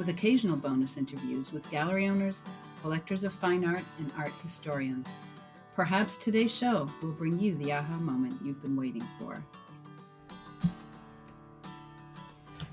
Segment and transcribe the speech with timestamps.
[0.00, 2.42] with occasional bonus interviews with gallery owners,
[2.80, 5.06] collectors of fine art, and art historians.
[5.76, 9.44] Perhaps today's show will bring you the aha moment you've been waiting for.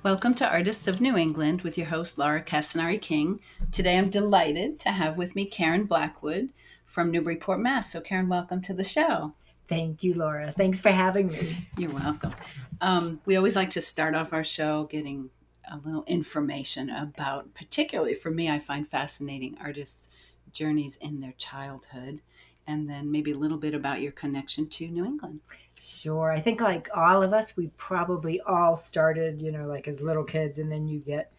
[0.04, 3.42] Welcome to Artists of New England with your host, Laura Castanari King.
[3.74, 6.48] Today I'm delighted to have with me Karen Blackwood
[6.86, 7.92] from Newburyport, Mass.
[7.92, 9.34] So, Karen, welcome to the show.
[9.68, 10.54] Thank you, Laura.
[10.54, 11.68] Thanks for having me.
[11.78, 12.34] You're welcome.
[12.80, 15.30] Um, we always like to start off our show getting
[15.72, 20.10] a little information about, particularly for me, I find fascinating artists'
[20.52, 22.22] journeys in their childhood,
[22.68, 25.40] and then maybe a little bit about your connection to New England.
[25.80, 26.32] Sure.
[26.32, 30.24] I think, like all of us, we probably all started, you know, like as little
[30.24, 31.32] kids, and then you get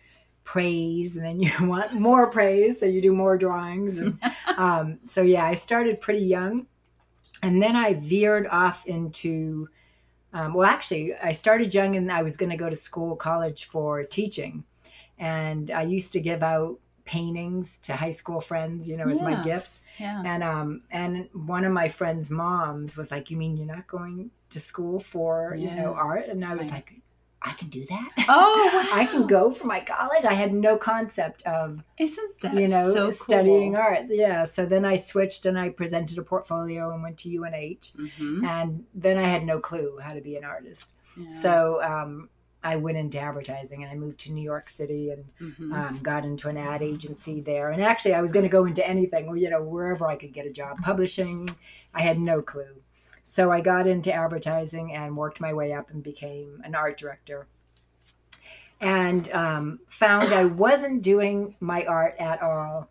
[0.45, 3.99] praise, and then you want more praise, so you do more drawings.
[3.99, 4.19] And,
[4.57, 6.67] um, so, yeah, I started pretty young,
[7.43, 9.69] and then I veered off into
[10.33, 13.65] um, well, actually, I started young and I was going to go to school, college
[13.65, 14.65] for teaching.
[15.19, 19.43] And I used to give out paintings to high school friends, you know, as my
[19.43, 19.81] gifts.
[19.99, 20.23] Yeah.
[20.25, 24.31] And um and one of my friends' moms was like, "You mean you're not going
[24.51, 25.71] to school for, yeah.
[25.71, 27.01] you know, art?" And I was like,
[27.41, 28.09] I can do that.
[28.29, 28.99] Oh, wow.
[28.99, 30.25] I can go for my college.
[30.25, 33.83] I had no concept of, isn't that you know, so studying cool.
[33.83, 34.07] art.
[34.09, 34.45] Yeah.
[34.45, 38.45] So then I switched and I presented a portfolio and went to UNH, mm-hmm.
[38.45, 40.89] and then I had no clue how to be an artist.
[41.17, 41.29] Yeah.
[41.41, 42.29] So um,
[42.63, 45.73] I went into advertising and I moved to New York City and mm-hmm.
[45.73, 47.71] um, got into an ad agency there.
[47.71, 50.47] And actually, I was going to go into anything, you know, wherever I could get
[50.47, 50.79] a job.
[50.83, 51.55] Publishing,
[51.95, 52.83] I had no clue.
[53.31, 57.47] So I got into advertising and worked my way up and became an art director.
[58.81, 62.89] And um, found I wasn't doing my art at all.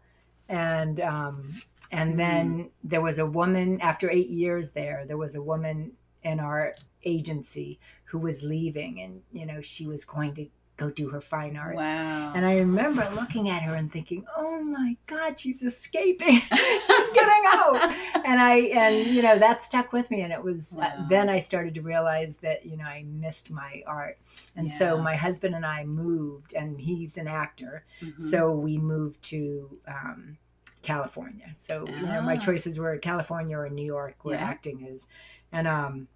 [0.47, 1.55] And um,
[1.91, 2.17] and mm.
[2.17, 5.05] then there was a woman after eight years there.
[5.07, 10.05] There was a woman in our agency who was leaving, and you know she was
[10.05, 10.45] going to
[10.77, 11.75] go do her fine art.
[11.75, 12.33] Wow.
[12.35, 16.39] And I remember looking at her and thinking, "Oh my God, she's escaping.
[16.51, 17.95] she's getting out."
[18.25, 20.93] and I and you know that stuck with me, and it was uh, wow.
[20.97, 24.19] uh, then I started to realize that you know I missed my art,
[24.55, 24.73] and yeah.
[24.73, 28.23] so my husband and I moved, and he's an actor, mm-hmm.
[28.29, 29.69] so we moved to.
[29.87, 30.37] Um,
[30.83, 31.53] California.
[31.57, 32.39] So you know, my ah.
[32.39, 34.45] choices were California or New York, where yeah.
[34.45, 35.05] acting is,
[35.51, 36.07] and um,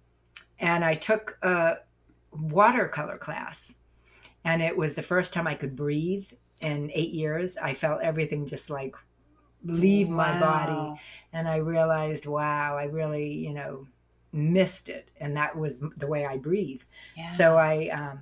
[0.58, 1.78] and I took a
[2.32, 3.74] watercolor class
[4.44, 6.26] and it was the first time I could breathe
[6.60, 7.56] in eight years.
[7.56, 8.94] I felt everything just like
[9.64, 10.16] leave wow.
[10.16, 11.00] my body,
[11.32, 13.86] and I realized, wow, I really, you know,
[14.32, 16.82] missed it, and that was the way I breathe.
[17.16, 17.30] Yeah.
[17.32, 18.20] So I, um,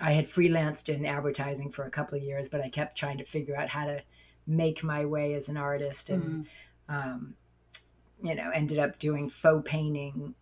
[0.00, 3.24] I had freelanced in advertising for a couple of years, but I kept trying to
[3.24, 4.02] figure out how to
[4.46, 6.46] make my way as an artist, and
[6.88, 6.94] mm.
[6.94, 7.34] um,
[8.22, 10.34] you know, ended up doing faux painting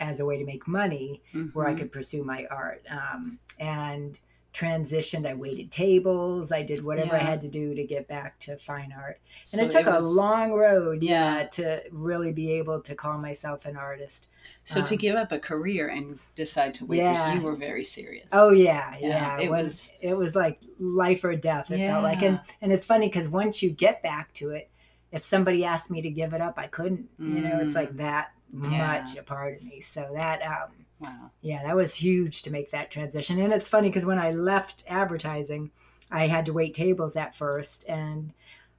[0.00, 1.48] as a way to make money, mm-hmm.
[1.56, 1.78] where I mm-hmm.
[1.78, 2.84] could pursue my art.
[2.90, 4.18] Um, and
[4.56, 5.26] transitioned.
[5.26, 6.50] I waited tables.
[6.50, 7.22] I did whatever yeah.
[7.22, 9.20] I had to do to get back to fine art.
[9.52, 11.38] And so it took it was, a long road, yeah.
[11.38, 14.28] yeah, to really be able to call myself an artist.
[14.64, 17.34] So um, to give up a career and decide to wait, yeah.
[17.34, 18.30] you were very serious.
[18.32, 19.08] Oh yeah, yeah.
[19.08, 19.40] yeah.
[19.40, 21.70] It, was, was, it was like life or death.
[21.70, 24.70] It felt like, and and it's funny because once you get back to it,
[25.12, 27.08] if somebody asked me to give it up, I couldn't.
[27.20, 27.34] Mm.
[27.34, 27.98] You know, it's like mm.
[27.98, 29.80] that much a part of me.
[29.80, 31.30] So that um, Wow.
[31.42, 33.40] Yeah, that was huge to make that transition.
[33.40, 35.70] And it's funny because when I left advertising,
[36.10, 38.32] I had to wait tables at first and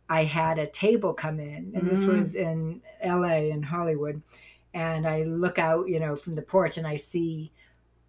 [0.09, 1.89] I had a table come in and mm.
[1.89, 4.21] this was in LA in Hollywood
[4.73, 7.51] and I look out, you know, from the porch and I see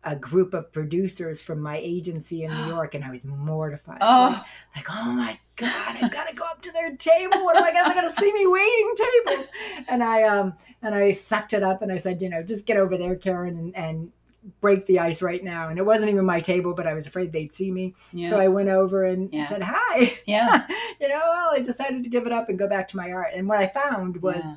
[0.04, 3.98] a group of producers from my agency in New York, and I was mortified.
[4.00, 7.44] Oh, like, like oh my god, I've gotta go up to their table.
[7.44, 7.92] What am I gonna?
[7.92, 9.48] They're gonna see me waiting tables.
[9.88, 12.76] And I um and I sucked it up and I said, you know, just get
[12.76, 14.12] over there, Karen, and, and
[14.60, 15.68] break the ice right now.
[15.68, 17.94] And it wasn't even my table, but I was afraid they'd see me.
[18.12, 18.30] Yeah.
[18.30, 19.46] So I went over and yeah.
[19.46, 20.18] said, hi.
[20.26, 20.66] Yeah.
[21.00, 23.32] you know, well, I decided to give it up and go back to my art.
[23.34, 24.42] And what I found was.
[24.44, 24.54] Yeah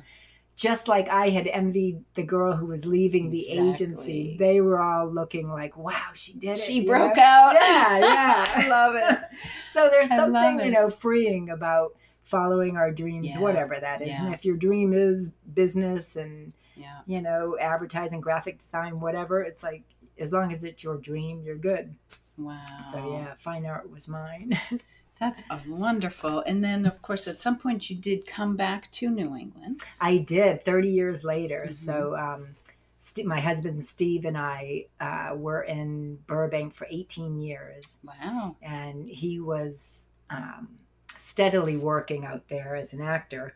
[0.56, 3.70] just like I had envied the girl who was leaving the exactly.
[3.70, 6.58] agency, they were all looking like, "Wow, she did it!
[6.58, 7.22] She broke know?
[7.22, 9.18] out!" Yeah, yeah, I love it.
[9.70, 13.38] so there's something you know freeing about following our dreams, yeah.
[13.38, 14.08] whatever that is.
[14.08, 14.24] Yeah.
[14.24, 17.00] And if your dream is business and yeah.
[17.06, 19.82] you know advertising, graphic design, whatever, it's like
[20.18, 21.94] as long as it's your dream, you're good.
[22.36, 22.60] Wow.
[22.92, 24.58] So yeah, fine art was mine.
[25.22, 26.40] That's wonderful.
[26.40, 29.82] And then, of course, at some point you did come back to New England.
[30.00, 31.66] I did 30 years later.
[31.68, 31.72] Mhm.
[31.72, 32.56] So, um,
[32.98, 38.54] St- my husband Steve and I uh, were in Burbank for 18 years, Wow.
[38.62, 40.68] and he was um,
[41.16, 43.54] steadily working out there as an actor.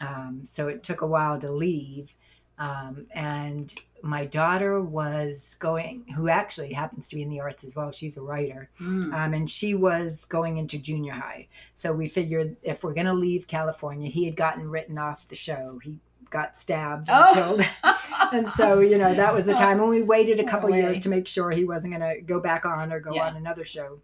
[0.00, 2.14] Um, so it took a while to leave.
[2.58, 3.72] Um, and
[4.02, 7.90] my daughter was going, who actually happens to be in the arts as well.
[7.92, 8.68] She's a writer.
[8.80, 9.12] Mm.
[9.12, 11.48] Um, and she was going into junior high.
[11.74, 15.34] So we figured if we're going to leave California, he had gotten written off the
[15.34, 15.80] show.
[15.82, 15.98] He
[16.30, 17.34] got stabbed and Oh.
[17.34, 17.66] killed.
[18.32, 21.08] and so, you know, that was the time And we waited a couple years to
[21.08, 23.28] make sure he wasn't going to go back on or go Yeah.
[23.28, 24.00] on another show.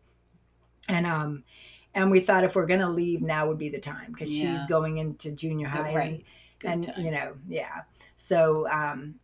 [0.89, 1.45] And, um,
[1.95, 4.59] and we thought if we're going to leave, now would be the time because Yeah.
[4.59, 5.91] she's going into junior high.
[5.91, 6.23] and-
[6.65, 7.05] and time.
[7.05, 7.83] you know yeah
[8.17, 9.15] so um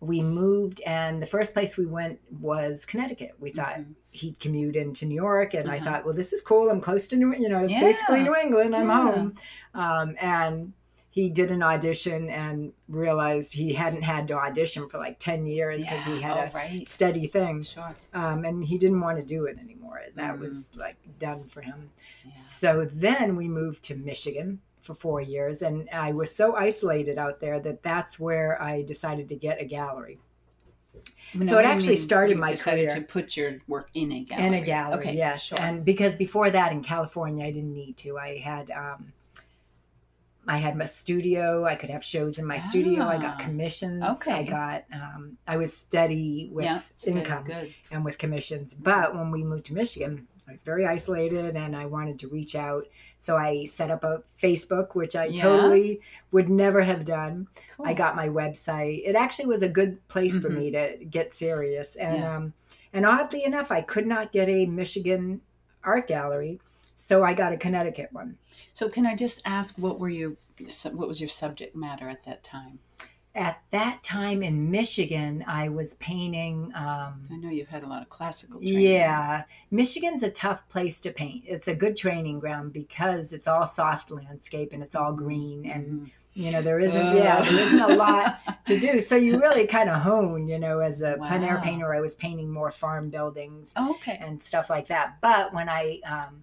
[0.00, 3.94] we moved and the first place we went was connecticut we thought Mhm.
[4.12, 5.84] he'd commute into new york and i Uh-huh.
[5.84, 7.80] thought well this is cool i'm close to new you know it's Yeah.
[7.80, 9.12] basically new england i'm Yeah.
[9.12, 9.34] home
[9.74, 10.72] um and
[11.12, 15.82] he did an audition and realized he hadn't had to audition for like 10 years
[15.82, 16.88] because he had oh, a right.
[16.88, 17.92] steady thing Sure.
[18.14, 20.40] um, and he didn't want to do it anymore that Mm.
[20.40, 21.90] was like done for him
[22.24, 22.34] Yeah.
[22.34, 27.40] so then we moved to Michigan for four years, and I was so isolated out
[27.40, 30.18] there that that's where I decided to get a gallery.
[31.34, 34.46] Now, So it actually started my decided career- to put your work in a gallery.
[34.46, 35.16] In a gallery, Okay.
[35.16, 35.44] yes.
[35.44, 35.60] Sure.
[35.60, 38.18] And because before that in California, I didn't need to.
[38.18, 39.12] I had um,
[40.48, 41.64] I had my studio.
[41.64, 43.04] I could have shows in my studio.
[43.04, 44.02] I got Ah, commissions.
[44.02, 44.32] okay.
[44.32, 44.84] I got.
[44.92, 46.80] Um, I was steady with yeah.
[47.06, 47.46] income
[47.92, 48.74] and with commissions.
[48.74, 52.54] But when we moved to Michigan, I was very isolated and I wanted to reach
[52.54, 52.86] out.
[53.18, 55.42] So I set up a Facebook, which I Yeah.
[55.42, 56.00] totally
[56.32, 57.48] would never have done.
[57.76, 57.86] Cool.
[57.86, 59.02] I got my website.
[59.06, 60.58] It actually was a good place for Mhm.
[60.58, 61.96] me to get serious.
[61.96, 62.36] And Yeah.
[62.36, 62.52] um,
[62.92, 65.40] and oddly enough, I could not get a Michigan
[65.84, 66.60] art gallery,
[66.96, 68.36] so I got a Connecticut one.
[68.72, 70.36] So can I just ask what were you
[70.92, 72.80] what was your subject matter at that time?
[73.34, 76.72] At that time in Michigan, I was painting.
[76.74, 78.80] Um, I know you've had a lot of classical training.
[78.80, 81.44] Yeah, Michigan's a tough place to paint.
[81.46, 85.86] It's a good training ground because it's all soft landscape and it's all green, and
[85.86, 86.10] Mhm.
[86.34, 89.00] you know there isn't yeah there isn't a lot to do.
[89.00, 90.48] So you really kind of hone.
[90.48, 94.18] You know, as a plein air painter, I was painting more farm buildings Oh, okay.
[94.20, 95.18] and stuff like that.
[95.20, 96.42] But when I um,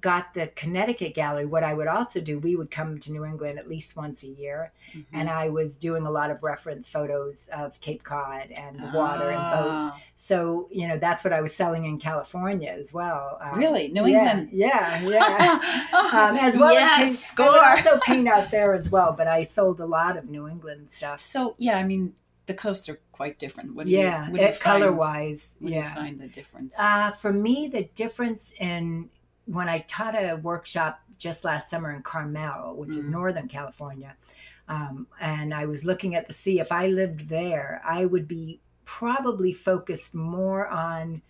[0.00, 3.58] got the Connecticut gallery, what I would also do, we would come to New England
[3.58, 5.04] at least once a year, Mhm.
[5.12, 9.30] and I was doing a lot of reference photos of Cape Cod and the water
[9.30, 9.94] and boats.
[9.94, 13.38] Ah, So, you know, that's what I was selling in California as well.
[13.40, 13.88] Um, Really?
[13.88, 14.48] New yeah, England?
[14.52, 15.60] Yeah, yeah.
[16.12, 17.60] Um, as well yes, as paint, score.
[17.60, 20.90] I also paint out there as well, but I sold a lot of New England
[20.90, 21.20] stuff.
[21.20, 22.14] So yeah, I mean
[22.46, 23.74] the coasts are quite different.
[23.74, 25.54] What do you, yeah, what do you it, color find- wise.
[25.60, 25.94] Do you Yeah.
[25.94, 26.74] find the difference?
[26.78, 29.10] Uh, for me, the difference in
[29.46, 33.12] when I taught a workshop just last summer in Carmel, which is Mhm.
[33.12, 34.16] Northern California,
[34.68, 36.60] um, and I was looking at the sea.
[36.60, 41.22] If I lived there, I would be probably focused more on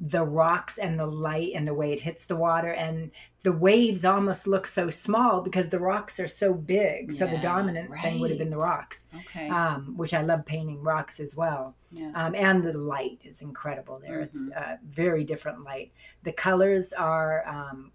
[0.00, 3.10] the rocks and the light and the way it hits the water and
[3.44, 7.40] the waves almost look so small because the rocks are so big so the Yeah,
[7.40, 9.48] dominant thing would have been the rocks okay.
[9.48, 12.10] um, which i love painting rocks as well yeah.
[12.16, 14.20] um, and the light is incredible there.
[14.20, 14.72] It's Mm-hmm.
[14.72, 15.92] uh, very different light.
[16.24, 17.92] The colors are um,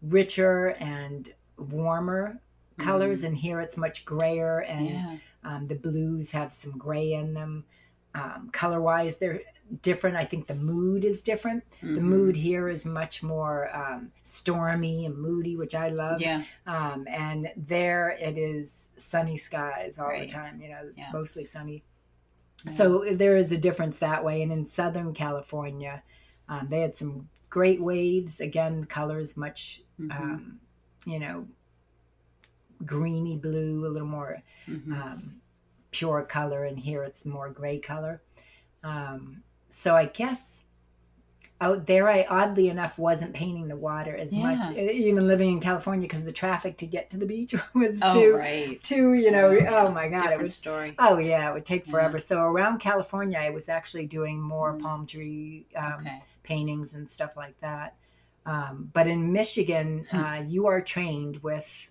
[0.00, 2.40] richer and warmer
[2.78, 4.92] colors, and here it's much grayer, and Mm.
[4.92, 5.16] yeah.
[5.44, 7.64] um, the blues have some gray in them.
[8.14, 9.40] Um, color wise, they're
[9.82, 10.16] different.
[10.16, 11.64] I think the mood is different.
[11.80, 12.02] The Mhm.
[12.02, 16.20] mood here is much more um, stormy and moody, which I love.
[16.20, 16.44] Yeah.
[16.66, 20.28] Um, and there it is sunny skies all Right.
[20.28, 20.60] the time.
[20.60, 21.12] You know, it's Yeah.
[21.12, 21.82] mostly sunny.
[22.64, 22.72] Yeah.
[22.72, 24.42] So there is a difference that way.
[24.42, 26.02] And in Southern California,
[26.48, 28.40] um, they had some great waves.
[28.40, 30.20] Again, colors much, Mhm.
[30.20, 30.60] um,
[31.06, 31.48] you know,
[32.84, 34.92] greeny blue, a little more Mhm.
[34.92, 35.40] um,
[35.92, 36.64] pure color.
[36.64, 38.20] And here it's more gray color.
[38.82, 39.42] Um,
[39.72, 40.64] so I guess
[41.60, 44.82] out there, I oddly enough wasn't painting the water as much, Yeah.
[44.82, 48.12] e- even living in California, because the traffic to get to the beach was oh
[48.20, 48.82] too, right.
[48.82, 49.84] too, you know, Yeah.
[49.86, 50.94] oh my God, it Different was story.
[50.98, 51.92] Oh yeah, it would take Yeah.
[51.92, 52.18] forever.
[52.18, 54.82] So around California, I was actually doing more Mm.
[54.82, 56.18] palm tree um, okay.
[56.42, 57.94] paintings and stuff like that.
[58.44, 60.16] Um, but in Michigan, Hmm.
[60.16, 61.88] uh, you are trained with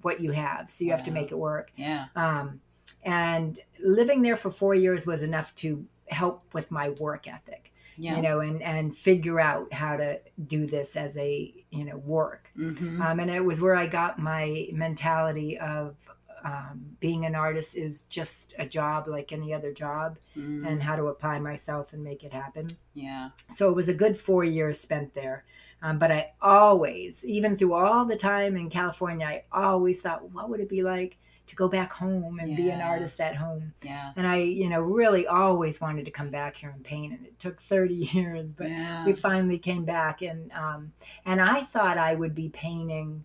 [0.00, 1.70] what you have, so you have to make it work.
[1.76, 2.06] Yeah.
[2.16, 2.62] Um,
[3.04, 8.16] and living there for four years was enough to help with my work ethic, Yeah.
[8.16, 12.50] you know, and and figure out how to do this as a you know work.
[12.56, 13.00] Mhm.
[13.00, 15.96] Um, and it was where I got my mentality of
[16.44, 20.66] um, being an artist is just a job like any other job, Mm.
[20.66, 22.66] and how to apply myself and make it happen.
[22.94, 23.30] yeah.
[23.48, 25.44] So it was a good four years spent there.
[25.82, 30.50] Um, but I always, even through all the time in California, I always thought, what
[30.50, 33.72] would it be like to go back home and be an artist at home?
[33.82, 34.12] Yeah.
[34.16, 37.38] And I, you know, really always wanted to come back here and paint, and it
[37.38, 39.04] took 30 years, but yeah.
[39.04, 40.92] we finally came back, and um,
[41.26, 43.24] and I thought I would be painting,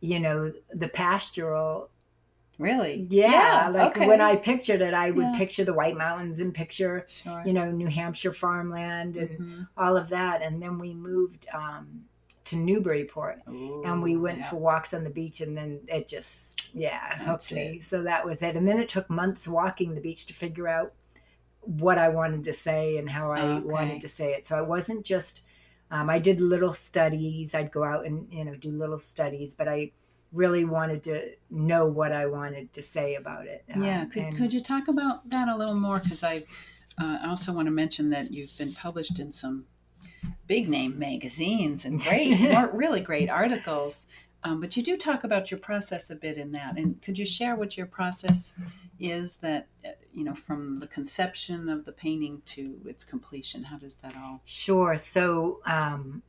[0.00, 1.90] you know, the pastoral
[2.58, 3.06] really?
[3.10, 4.06] yeah, like okay.
[4.08, 5.36] when I pictured it, I would Yeah.
[5.36, 7.42] picture the White Mountains and picture, Sure.
[7.44, 9.68] you know, New Hampshire farmland and Mhm.
[9.76, 10.40] all of that.
[10.40, 12.04] And then we moved um,
[12.46, 14.50] to Newburyport and we went yeah.
[14.50, 17.80] for walks on the beach and then it just, yeah, hooked me.
[17.80, 18.56] So that was it.
[18.56, 20.92] And then it took months walking the beach to figure out
[21.60, 23.66] what I wanted to say and how I Okay.
[23.66, 24.46] wanted to say it.
[24.46, 25.42] So I wasn't just,
[25.90, 27.54] um, I did little studies.
[27.54, 29.90] I'd go out and, you know, do little studies, but I
[30.32, 33.64] really wanted to know what I wanted to say about it.
[33.74, 35.98] Um, Yeah, could, and- could you talk about that a little more?
[35.98, 36.44] Because I
[36.98, 39.66] uh, I also want to mention that you've been published in some
[40.46, 42.38] big name magazines and great,
[42.72, 44.06] really great articles.
[44.44, 46.78] Um, but you do talk about your process a bit in that.
[46.78, 48.54] And could you share what your process
[49.00, 53.64] is that, uh, you know, from the conception of the painting to its completion?
[53.64, 54.42] How does that all?
[54.44, 54.96] Sure.
[54.96, 56.22] So um,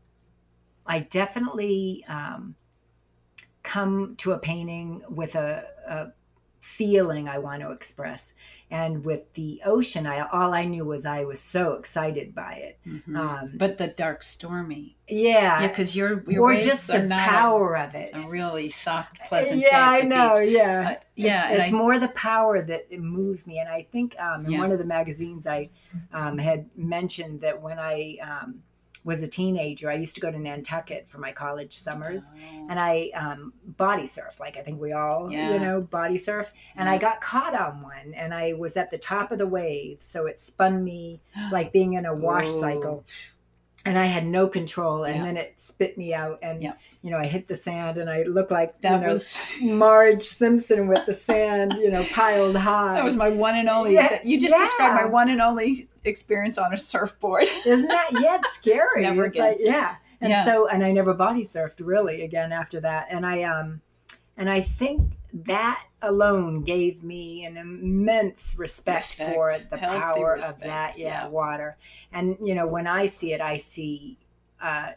[0.86, 2.56] I definitely um,
[3.62, 6.08] come to a painting with a, a
[6.68, 8.34] feeling I want to express.
[8.70, 12.80] And with the ocean, I all I knew was I was so excited by it.
[12.86, 13.16] Mhm.
[13.18, 14.98] Um, but the dark, stormy.
[15.08, 18.12] yeah, Yeah, because your, your or waves just the a- power of it.
[18.14, 20.36] a, really soft, pleasant yeah, I know.
[20.42, 20.52] beach.
[20.52, 23.60] Yeah, Uh, yeah, It- and it's I- more the power that moves me.
[23.60, 24.60] And I think um, in Yeah.
[24.60, 25.70] one of the magazines I
[26.12, 28.64] um, had mentioned that when I um,
[29.08, 32.24] was a teenager, I used to go to Nantucket for my college summers.
[32.30, 32.68] Oh.
[32.70, 34.38] and I um, body surf.
[34.40, 35.54] Like I think we all, Yeah.
[35.54, 36.52] you know, body surf.
[36.76, 40.02] And I got caught on one, and I was at the top of the wave,
[40.02, 41.22] so it spun me
[41.54, 42.60] like being in a wash Ooh.
[42.60, 43.06] cycle.
[43.88, 45.24] And I had no control, and Yeah.
[45.24, 46.74] then it spit me out, and Yeah.
[47.02, 50.24] you know I hit the sand, and I looked like that you know was Marge
[50.24, 52.96] Simpson with the sand, you know, piled high.
[52.96, 53.94] that was my one and only.
[53.94, 57.44] Yeah, you just described my one and only experience on a surfboard.
[57.66, 59.04] Isn't that yet scary?
[59.04, 59.48] Never it's again.
[59.52, 59.96] like yeah.
[60.22, 63.08] And so and I never body surfed really again after that.
[63.12, 63.82] And I um
[64.36, 65.02] and I think
[65.34, 69.34] that alone gave me an immense respect, Respect.
[69.34, 71.28] for the Healthy power respect, of that yeah, yeah.
[71.28, 71.78] water.
[72.12, 74.18] And you know, when I see it, I see
[74.62, 74.92] uh,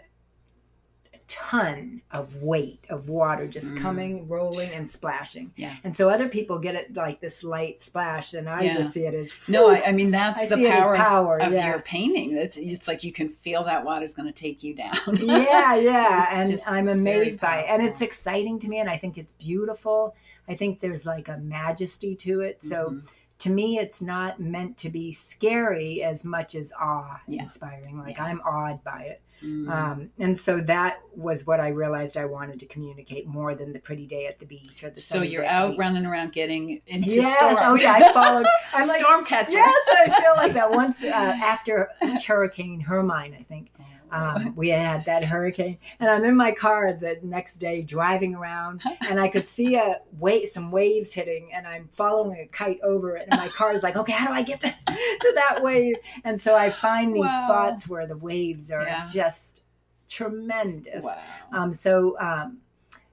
[1.31, 3.81] ton of weight of water just Mm.
[3.81, 5.53] coming, rolling, and splashing.
[5.57, 5.77] Yeah.
[5.85, 8.73] And so other people get it like this light splash, and I Yeah.
[8.73, 10.95] just see it as No, I, I mean that's I the see it as power,
[10.95, 11.69] of- power, of, yeah.
[11.71, 12.37] your painting.
[12.37, 14.97] It's, it's like you can feel that water's going to take you down.
[15.21, 19.17] yeah, yeah, and I'm amazed by it, and it's exciting to me, and I think
[19.17, 20.15] it's beautiful.
[20.49, 22.63] I think there's like a majesty to it.
[22.63, 23.09] So Mhm.
[23.41, 27.43] To me, it's not meant to be scary as much as awe Yeah.
[27.43, 27.99] inspiring.
[27.99, 28.25] Like Yeah.
[28.25, 29.71] I'm awed by it, Mm.
[29.71, 33.79] um, and so that was what I realized I wanted to communicate more than the
[33.79, 35.01] pretty day at the beach or the.
[35.01, 37.37] so you're out running around getting into Yes.
[37.57, 37.57] storm.
[37.73, 38.47] Oh yeah, I followed.
[38.75, 39.01] I'm like.
[39.01, 39.53] storm catcher.
[39.57, 41.89] Yes, I feel like that once uh, after
[42.27, 43.85] Hurricane Hermine, I think Oh.
[44.13, 48.83] Um, we had that hurricane and i'm in my car the next day driving around
[49.09, 53.17] and i could see a wait some waves hitting and i'm following a kite over
[53.17, 55.97] it and my car is like okay how do i get to, to that wave
[56.25, 57.45] and so i find these Wow.
[57.47, 59.07] spots where the waves are Yeah.
[59.13, 59.63] just
[60.09, 61.17] tremendous wow.
[61.53, 62.59] um, so um,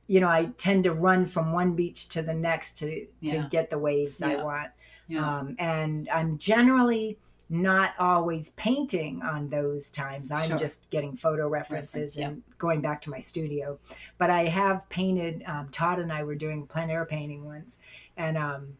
[0.07, 3.43] you know i tend to run from one beach to the next to Yeah.
[3.43, 4.71] to get the waves i want
[5.07, 5.39] yeah.
[5.39, 7.17] um, and I'm generally
[7.49, 10.31] not always painting on those times.
[10.31, 10.57] I'm Sure.
[10.57, 12.27] just getting photo references Reference, yeah.
[12.27, 13.79] and going back to my studio.
[14.17, 15.43] But I have painted.
[15.47, 17.77] Um, Todd and I were doing plein air painting once,
[18.17, 18.77] and um,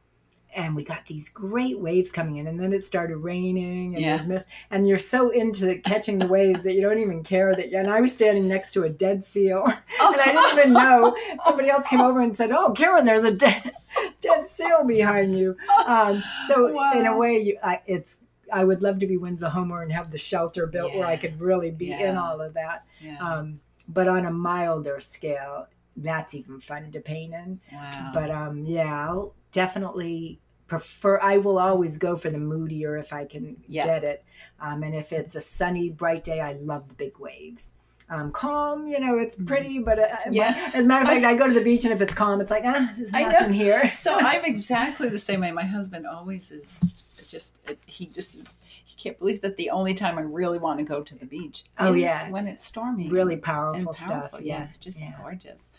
[0.56, 4.18] and we got these great waves coming in, and then it started raining and Yeah.
[4.18, 7.72] there's mist, and you're so into catching the waves that you don't even care that.
[7.74, 9.64] And I was standing next to a dead seal,
[10.02, 10.12] Oh.
[10.14, 11.16] and I didn't even know.
[11.44, 13.72] Somebody else came over and said, "Oh, Karen, there's a dead,
[14.22, 15.56] dead seal behind you."
[15.88, 18.18] Um, so in a way, you, I, it's
[18.52, 21.40] I would love to be Winslow Homer and have the shelter built where I could
[21.42, 22.86] really be in all of that.
[23.02, 23.18] yeah.
[23.20, 27.60] Um, but on a milder scale, that's even fun to paint in.
[27.72, 28.12] wow.
[28.14, 31.20] But um, yeah, I'll definitely prefer.
[31.22, 33.86] I will always go for the moodier if I can Yeah.
[33.86, 34.24] get it.
[34.60, 37.72] Um, and if it's a sunny, bright day, I love the big waves.
[38.10, 40.34] Um, calm, you know, it's pretty, but uh, Mm-hmm.
[40.34, 40.72] Yeah.
[40.74, 42.52] as a matter of fact, I go to the beach and if it's calm, it's
[42.52, 43.92] like ah, there's I nothing here.
[43.92, 45.52] so I'm exactly the same way.
[45.52, 46.80] My husband always is
[47.28, 50.86] just he just is he can't believe that the only time I really want to
[50.86, 52.30] go to the beach Oh, is yeah.
[52.32, 53.10] when it's stormy.
[53.10, 54.10] really and- powerful, stuff.
[54.32, 54.42] powerful.
[54.42, 55.14] Yeah, Yeah, it's just yeah.
[55.22, 55.70] gorgeous.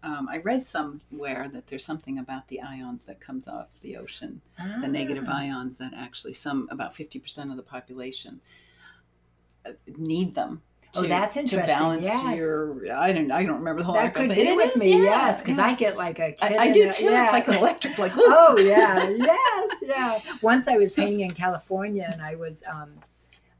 [0.00, 4.42] Um, I read somewhere that there's something about the ions that comes off the ocean,
[4.80, 5.38] the negative Ah.
[5.40, 8.40] ions that actually some about 50% of the population
[9.66, 10.62] uh, need them.
[10.96, 12.38] Oh, to- that's To balance yes.
[12.38, 14.80] your, I don't, I don't remember the whole that acronym, could be it with is,
[14.80, 15.66] me, yeah, yes, because yeah.
[15.66, 16.56] I get like a kid.
[16.56, 17.04] I, I do a- too.
[17.04, 17.24] yeah.
[17.24, 20.18] It's like an electric, like, oh yeah, yes, yeah.
[20.42, 22.92] Once I was painting in California, and I was um,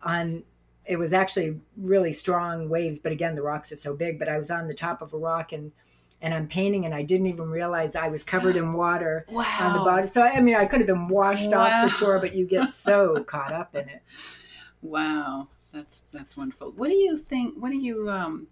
[0.02, 0.42] on.
[0.87, 4.18] It was actually really strong waves, but again, the rocks are so big.
[4.18, 5.70] But I was on the top of a rock and
[6.23, 9.44] and I'm painting, and I didn't even realize I was covered in water wow.
[9.61, 10.06] on the bottom.
[10.06, 11.82] So I mean, I could have been washed off Wow.
[11.85, 14.02] the shore, but you get so caught up in it.
[14.80, 16.73] Wow, that's that's wonderful.
[16.73, 17.57] What do you think?
[17.59, 18.47] What do you um,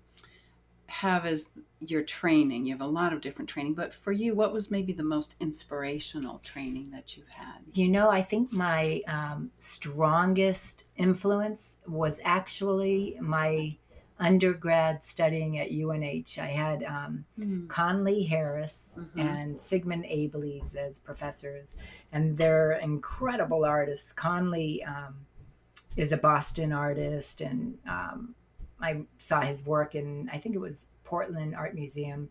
[0.87, 1.47] have as
[1.81, 2.67] your training?
[2.67, 5.35] You have a lot of different training, but for you, what was maybe the most
[5.41, 7.59] inspirational training that you've had?
[7.73, 13.77] You know, I think my um, strongest influence was actually my
[14.19, 16.39] undergrad studying at UNH.
[16.43, 17.25] I had um,
[17.69, 19.21] Conley Harris Mhm.
[19.21, 21.77] and Sigmund Abeles as professors,
[22.13, 24.13] and they're incredible artists.
[24.15, 25.15] Conley um,
[25.97, 28.35] is a Boston artist, and um,
[28.81, 32.29] I saw his work in, I think it was Portland Art Museum.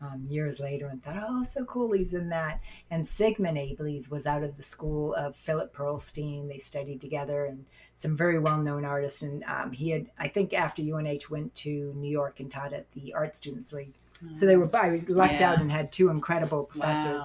[0.00, 2.60] Um, years later, and thought, oh, so cool, he's in that.
[2.90, 6.46] And Sigmund Abeles was out of the school of Philip Pearlstein.
[6.46, 9.22] They studied together, and some very well-known artists.
[9.22, 12.90] And um, he had, I think, after UNH, went to New York and taught at
[12.92, 13.94] the Art Students League.
[14.34, 15.52] So they were, I was lucked Yeah.
[15.52, 17.22] out and had two incredible professors.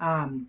[0.00, 0.22] Wow.
[0.22, 0.46] Um,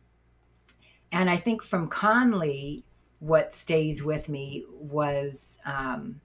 [1.12, 2.83] and I think from Conley,
[3.23, 6.19] what stays with me was um,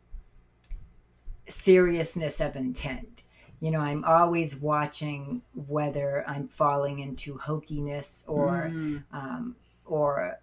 [1.48, 3.22] seriousness of intent.
[3.60, 9.04] You know, I'm always watching whether I'm falling into hokiness or Mm.
[9.12, 10.38] um, or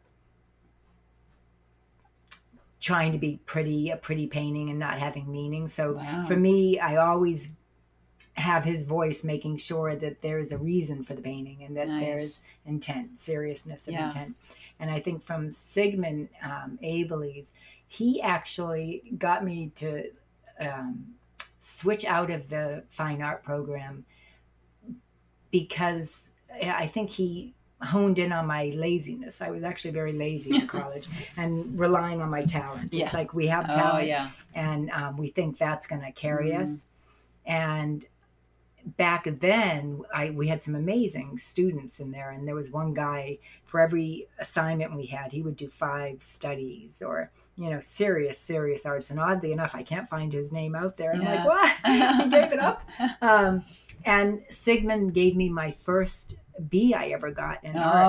[2.80, 5.68] trying to be pretty, a pretty painting and not having meaning.
[5.68, 6.26] So Wow.
[6.26, 7.50] for me, I always
[8.34, 11.88] have his voice making sure that there is a reason for the painting and that
[11.88, 12.02] Nice.
[12.06, 14.06] there's intent, seriousness of Yeah.
[14.06, 14.36] intent.
[14.80, 17.52] And I think from Sigmund um, Abeles,
[17.88, 20.10] he actually got me to
[20.60, 21.06] um,
[21.60, 24.06] switch out of the fine art program
[25.52, 26.28] because
[26.62, 29.42] I think he honed in on my laziness.
[29.42, 31.08] I was actually very lazy in college
[31.38, 32.94] and relying on my talent.
[32.94, 33.06] Yeah.
[33.06, 34.32] It's like we have Oh talent yeah.
[34.54, 36.62] and um, we think that's going to carry Mhm.
[36.64, 36.84] us.
[37.46, 38.06] And
[38.86, 43.40] back then, I we had some amazing students in there, and there was one guy
[43.66, 48.86] for every assignment we had, he would do five studies or you know serious serious
[48.86, 49.10] arts.
[49.12, 51.14] And oddly enough, I can't find his name out there.
[51.14, 51.76] I'm like, what?
[52.24, 52.84] he gave it up.
[53.22, 53.64] Um,
[54.06, 56.38] and Sigmund gave me my first
[56.70, 58.06] B I ever got in art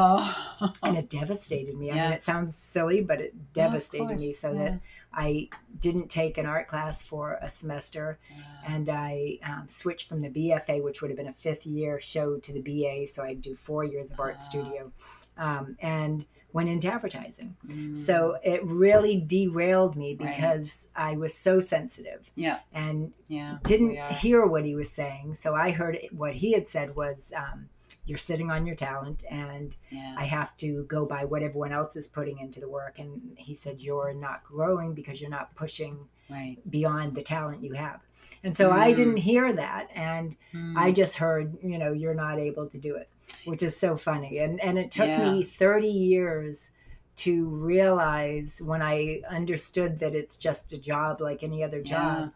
[0.61, 0.73] Oh.
[0.83, 1.91] and it devastated me.
[1.91, 4.59] I mean, it sounds silly, but it Yeah, devastated me so Yeah.
[4.65, 4.81] that
[5.17, 5.49] I
[5.81, 8.37] didn't take an art class for a semester Wow.
[8.69, 12.37] and I um, switched from the BFA, which would have been a fifth year show,
[12.39, 13.07] to the BA.
[13.07, 14.39] So I'd do four years of art Wow.
[14.39, 14.93] studio
[15.39, 17.55] um, and went into advertising.
[17.67, 17.97] Mm.
[17.99, 20.35] So it really derailed me Right.
[20.37, 23.59] because I was so sensitive yeah, and yeah.
[23.65, 25.35] didn't hear what he was saying.
[25.35, 27.69] So I heard what he had said was, um,
[28.07, 30.15] "You're sitting on your talent, and Yeah.
[30.17, 33.55] I have to go by what everyone else is putting into the work." And he
[33.55, 36.57] said, "You're not growing because you're not pushing right.
[36.71, 38.01] beyond the talent you have."
[38.43, 38.97] And so I Mm.
[38.97, 40.77] didn't hear that, and Mm.
[40.77, 43.09] I just heard, you know, you're not able to do it,
[43.45, 44.39] which is so funny.
[44.39, 45.25] And and it took Yeah.
[45.25, 46.71] me 30 years
[47.17, 52.33] to realize when I understood that it's just a job like any other job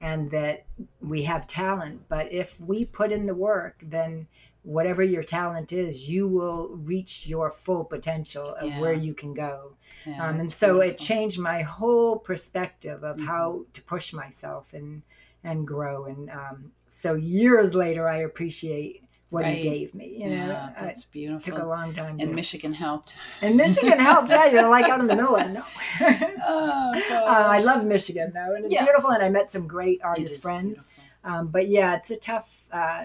[0.00, 0.66] and that
[1.00, 4.26] we have talent, but if we put in the work, then
[4.64, 8.80] whatever your talent is, you will reach your full potential of Yeah.
[8.80, 9.72] where you can go.
[10.06, 13.26] Yeah, Um, and so it changed my whole perspective of Mhm.
[13.26, 15.02] how to push myself and
[15.46, 16.06] and grow.
[16.06, 19.56] And um, so years later, I appreciate what Right.
[19.58, 20.06] he gave me.
[20.22, 21.68] You know, yeah, it that's took a beautiful.
[21.68, 22.16] long time.
[22.18, 23.14] And to, Michigan helped.
[23.42, 24.30] and Michigan helped.
[24.30, 26.34] Yeah, you're like out in the middle of nowhere.
[26.46, 28.84] Oh, Uh, I love Michigan though, and it's Yeah.
[28.84, 29.10] beautiful.
[29.10, 30.86] And I met some great artist friends.
[31.24, 32.64] Um, but yeah, it's a tough.
[32.72, 33.04] Uh,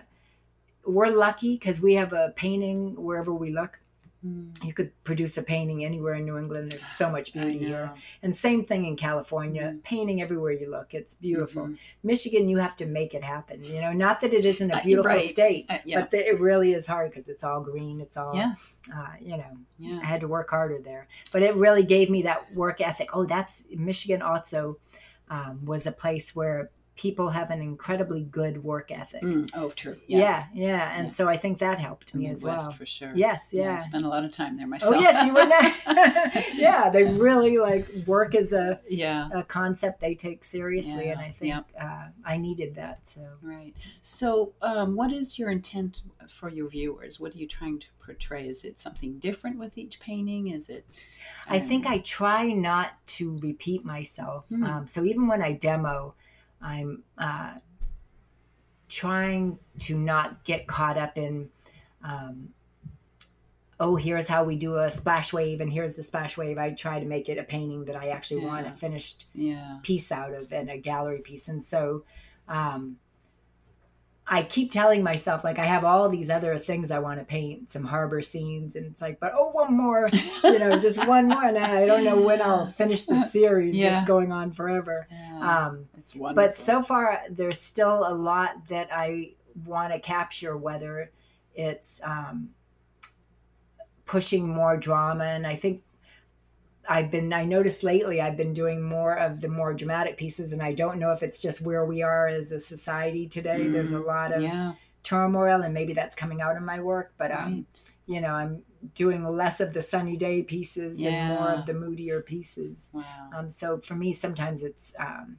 [0.86, 3.80] we're lucky because we have a painting wherever we look.
[4.26, 6.74] Mm, You could produce a painting anywhere in New England.
[6.74, 7.90] There's so much beauty here.
[8.22, 9.72] And same thing in California.
[9.76, 9.84] Mhm.
[9.84, 10.94] Painting everywhere you look.
[10.94, 11.68] It's beautiful.
[11.68, 11.78] Mhm.
[12.04, 13.64] Michigan, you have to make it happen.
[13.64, 15.22] You know, not that it isn't Uh, a beautiful right.
[15.24, 18.02] state, Uh, yeah, but the, it really is hard because it's all green.
[18.02, 18.56] It's all, Yeah.
[18.94, 20.00] uh, you know, yeah.
[20.04, 21.08] I had to work harder there.
[21.32, 23.16] But it really gave me that work ethic.
[23.16, 24.80] Oh, that's Michigan also
[25.32, 29.24] um, was a place where people have an incredibly good work ethic.
[29.24, 29.96] Mm, oh, true.
[30.06, 30.92] Yeah, yeah.
[30.98, 31.14] And Yeah.
[31.14, 32.74] so I think that helped me as well.
[32.74, 33.14] for sure.
[33.16, 33.78] Yes, I yeah.
[33.78, 34.96] spent a lot of time there myself.
[34.98, 36.54] Oh yes, you were not.
[36.56, 39.30] yeah, they really like work as a, yeah.
[39.34, 43.08] a concept they take seriously, and I think uh, I needed that.
[43.08, 43.74] So Right.
[44.02, 47.18] So, um, what is your intent for your viewers?
[47.18, 48.48] What are you trying to portray?
[48.50, 50.50] Is it something different with each painting?
[50.50, 50.86] Is it?
[51.48, 51.92] I think know.
[51.92, 54.46] I try not to repeat myself.
[54.50, 54.64] Hmm.
[54.64, 56.14] Um, so even when I demo,
[56.62, 57.56] I'm uh,
[58.88, 61.50] trying to not get caught up in,
[62.04, 62.50] um,
[63.80, 66.58] oh, here's how we do a splash wave, and here's the splash wave.
[66.58, 69.78] I try to make it a painting that I actually want a finished Yeah.
[69.84, 71.48] piece out of and a gallery piece.
[71.48, 72.04] And so
[72.48, 72.98] um,
[74.28, 77.70] I keep telling myself, like, I have all these other things I want to paint,
[77.70, 78.76] some harbor scenes.
[78.76, 80.08] And it's like, but oh, one more,
[80.44, 81.46] you know, just one more.
[81.46, 83.92] And I don't know when I'll finish the series Yeah.
[83.92, 85.08] that's going on forever.
[85.10, 85.68] Yeah.
[85.68, 86.48] Um, wonderful.
[86.48, 89.32] but so far, there's still a lot that I
[89.66, 91.12] want to capture, whether
[91.56, 92.50] it's um,
[94.06, 95.26] pushing more drama.
[95.26, 95.84] And I think
[96.88, 100.52] I've been, I noticed lately, I've been doing more of the more dramatic pieces.
[100.52, 103.68] And I don't know if it's just where we are as a society today.
[103.68, 104.74] There's a lot of yeah.
[105.04, 107.14] turmoil, and maybe that's coming out in my work.
[107.18, 107.66] But, um, Right.
[108.08, 108.64] you know, I'm
[108.96, 112.90] doing less of the sunny day pieces and more of the moodier pieces.
[112.94, 113.04] Wow.
[113.36, 115.38] Um, so for me, sometimes it's um,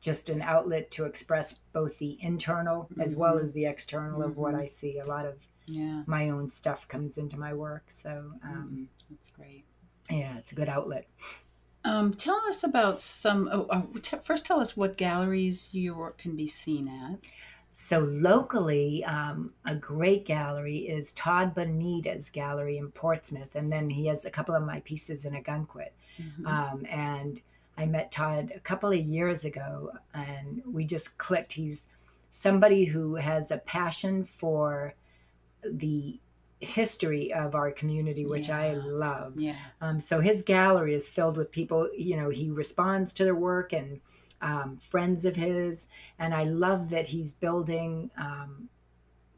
[0.00, 3.44] just an outlet to express both the internal as well Mhm.
[3.44, 4.54] as the external of what.
[4.54, 4.98] I see.
[4.98, 6.02] A lot of yeah.
[6.06, 7.90] my own stuff comes into my work.
[7.90, 9.64] So um, That's great.
[10.10, 11.06] yeah, it's a good outlet.
[11.84, 13.48] Um, tell us about some.
[13.52, 17.26] Oh, oh, t- first, tell us what galleries your work can be seen at.
[17.72, 24.06] So locally, um, a great gallery is Todd Bonita's gallery in Portsmouth, and then he
[24.06, 25.90] has a couple of my pieces in Ogunquit.
[26.18, 26.46] Mhm.
[26.46, 27.40] Um, and
[27.80, 31.54] I met Todd a couple of years ago, and we just clicked.
[31.54, 31.86] He's
[32.30, 34.94] somebody who has a passion for
[35.64, 36.20] the
[36.60, 39.32] history of our community, which I love.
[39.36, 39.56] yeah.
[39.80, 41.88] Um, so his gallery is filled with people.
[41.96, 44.00] You know, he responds to their work and
[44.42, 45.86] um, friends of his,
[46.18, 48.10] and I love that he's building.
[48.18, 48.68] Um,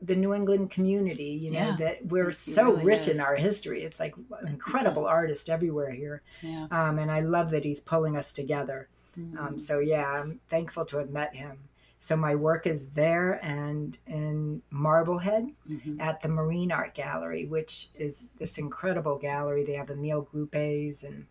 [0.05, 1.77] the New England community, you know, Yeah.
[1.79, 3.09] that we're so really rich is.
[3.09, 3.83] in our history.
[3.85, 4.15] It's like
[4.47, 6.67] incredible artists everywhere here Yeah.
[6.71, 8.89] um, and I love that he's pulling us together.
[9.19, 9.39] Mm.
[9.39, 11.57] Um, so yeah, I'm thankful to have met him.
[12.01, 16.01] So my work is there and in Marblehead Mhm.
[16.01, 19.63] at the Marine Art Gallery, which is this incredible gallery.
[19.65, 21.27] They have Emile Gruppés and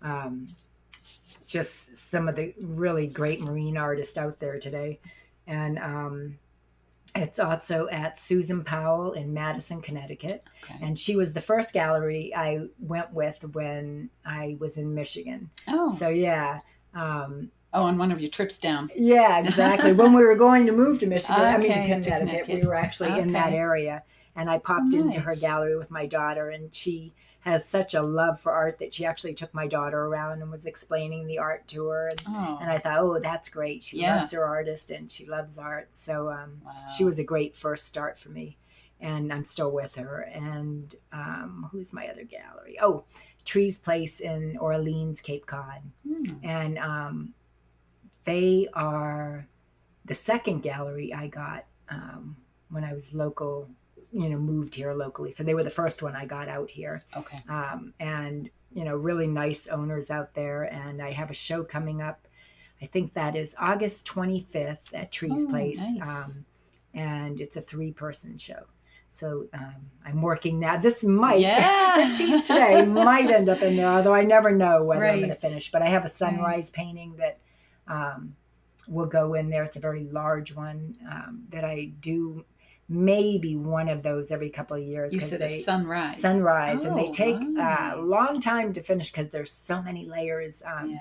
[0.00, 0.46] um,
[1.46, 4.98] just some of the really great marine artists out there today.
[5.46, 6.38] And um,
[7.16, 10.74] it's also at Susan Powell in Madison, Connecticut Okay.
[10.82, 15.50] and she was the first gallery I went with when I was in Michigan.
[15.68, 15.92] oh.
[15.94, 16.60] So yeah,
[16.94, 18.90] um, oh, on one of your trips down.
[18.96, 19.92] yeah, exactly.
[19.92, 22.60] when we were going to move to Michigan, I mean to Okay, to Connecticut, Connecticut.
[22.62, 24.02] we were actually in that area,
[24.36, 27.12] and I popped into her gallery with my daughter, and she
[27.44, 30.64] has such a love for art that she actually took my daughter around and was
[30.64, 32.08] explaining the art to her.
[32.08, 32.58] And, Oh.
[32.62, 33.84] and I thought, oh, that's great.
[33.84, 34.16] She Yeah.
[34.16, 35.88] loves her artist and she loves art.
[35.92, 36.72] So um, wow.
[36.96, 38.56] she was a great first start for me
[39.00, 43.02] and i'm still with her and um, who's my other gallery oh
[43.44, 46.22] Tree's Place in orleans cape cod Hmm.
[46.44, 47.34] and um,
[48.24, 49.46] they are
[50.04, 52.36] the second gallery i got um,
[52.70, 53.68] when i was local
[54.14, 55.30] you know moved here locally.
[55.32, 57.02] So they were the first one i got out here.
[57.16, 57.38] Okay.
[57.48, 60.62] um, and you know really nice owners out there.
[60.64, 62.26] And i have a show coming up
[62.82, 65.80] i think that is august 25th at Tree's Oh, place.
[65.82, 66.08] nice.
[66.08, 66.44] um,
[66.94, 68.62] and it's a three person show.
[69.10, 70.76] So um, i'm working now.
[70.76, 71.92] This might Yeah.
[71.96, 75.28] this piece today might end up in there although i never know whether i'm going
[75.30, 75.70] to finish.
[75.72, 77.38] But i have a sunrise painting that
[77.88, 78.34] um,
[78.86, 79.62] will go in there.
[79.64, 82.44] It's a very large one um, that i do
[82.88, 86.20] maybe one of those every couple of years You said they, a sunrise.
[86.20, 87.94] sunrise and they Oh, take nice.
[87.94, 90.98] a long time to finish because there's so many layers Yeah.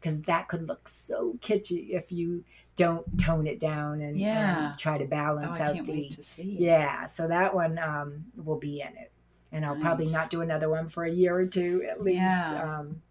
[0.00, 2.44] because that could look so kitschy if you
[2.76, 4.68] don't tone it down and, Yeah.
[4.70, 6.42] and try to Oh, balance I out the wait to see.
[6.42, 6.60] it.
[6.60, 9.10] yeah so that one um, will be in it
[9.50, 12.78] and i'll probably not do another one for a year or two at least Yeah.
[12.78, 13.02] um,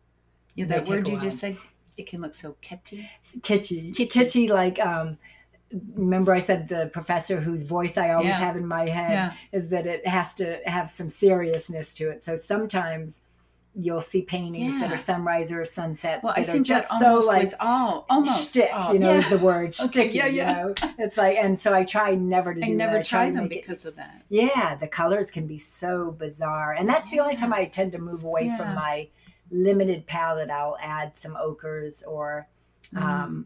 [0.56, 1.58] Yeah, that word you just said,
[1.98, 3.10] it can look so catchy.
[3.40, 3.94] kitschy.
[3.94, 4.10] Kitschy.
[4.10, 5.18] kitschy like um
[5.96, 8.38] remember i said the professor whose voice i always Yeah.
[8.38, 9.34] have in my head Yeah.
[9.52, 12.24] is that it has to have some seriousness to it.
[12.24, 13.22] So sometimes
[13.78, 17.54] you'll see paintings that are sunrise or sunsets Well, that are just that so like
[17.60, 18.94] all, almost shtick, all.
[18.94, 19.18] you know, yeah.
[19.18, 20.18] is the word Okay, sticky.
[20.18, 20.50] yeah, yeah.
[20.50, 23.06] You know, it's like, and so I try never to I do never that.
[23.06, 24.22] try to them make it- because of that.
[24.30, 27.98] yeah, the colors can be so bizarre, and that's the only time I tend to
[27.98, 28.56] move away Yeah.
[28.58, 29.10] from my
[29.52, 30.50] limited palette.
[30.52, 32.48] I'll add some ochres or,
[32.96, 33.46] um,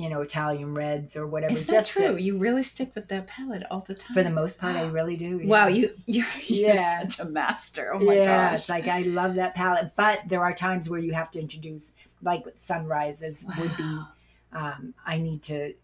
[0.00, 1.52] you know, Italian reds or whatever.
[1.52, 2.14] Is that just true?
[2.16, 4.14] To, you really stick with that palette all the time.
[4.14, 5.40] for the most part, I really do.
[5.44, 7.00] Wow, you you're, you're Yeah.
[7.02, 7.92] such a master.
[7.94, 8.60] Oh my yeah, gosh.
[8.60, 11.92] it's like I love that palette, but there are times where you have to introduce,
[12.22, 13.98] like with sunrises, would be.
[14.52, 15.74] Um, I need to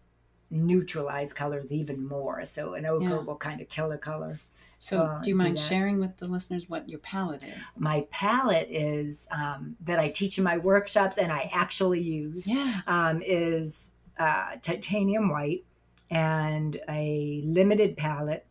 [0.49, 3.17] neutralize colors even more, so an ochre Yeah.
[3.19, 4.39] will kind of kill a color.
[4.79, 5.61] So, so do you mind that.
[5.61, 7.57] sharing with the listeners what your palette is?
[7.79, 12.81] My palette is um, that I teach in my workshops and I actually use Yeah.
[12.85, 15.63] um, is uh, titanium white
[16.09, 18.45] and a limited palette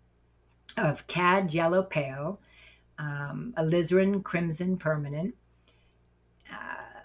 [0.76, 2.38] of cad yellow pale
[2.98, 5.34] um, alizarin crimson permanent
[6.52, 6.54] uh,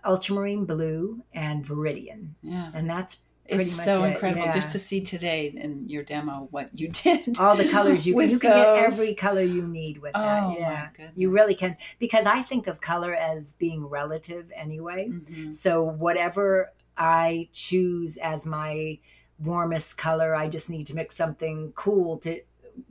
[0.10, 2.72] ultramarine blue and viridian Yeah.
[2.74, 4.52] and that's pretty It's much so it, incredible yeah.
[4.54, 7.38] just to see today in your demo what you did.
[7.40, 10.58] all the colors you, you can get every color you need with that Oh, my
[10.58, 15.54] yeah you really can because i think of color as being relative anyway Mhm.
[15.54, 18.98] so whatever i choose as my
[19.40, 22.42] warmest color i just need to mix something cool to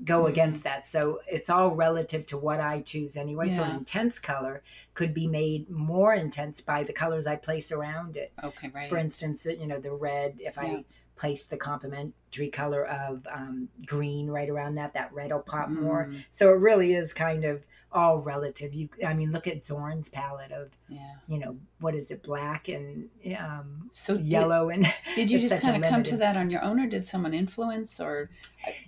[0.04, 0.28] go Mhm.
[0.28, 4.62] against that so it's all relative to what i choose anyway so an intense color
[4.94, 8.88] could be made more intense by the colors i place around it Okay, right.
[8.88, 10.62] for instance, you know, the red, if Yeah.
[10.64, 10.84] I
[11.16, 16.06] place the complementary color of um, green right around that, that red will pop more.
[16.06, 17.62] Mm, So it really is kind of
[17.92, 18.72] all relative.
[18.72, 21.14] You, I mean, look at Zorn's palette of, yeah.
[21.29, 24.70] you know, what is it, black and um, So did- yellow.
[24.70, 27.35] And, Did, you just kind of come to that on your own, or did someone
[27.35, 28.31] influence, or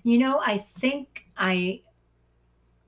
[0.05, 1.81] you know, I think I,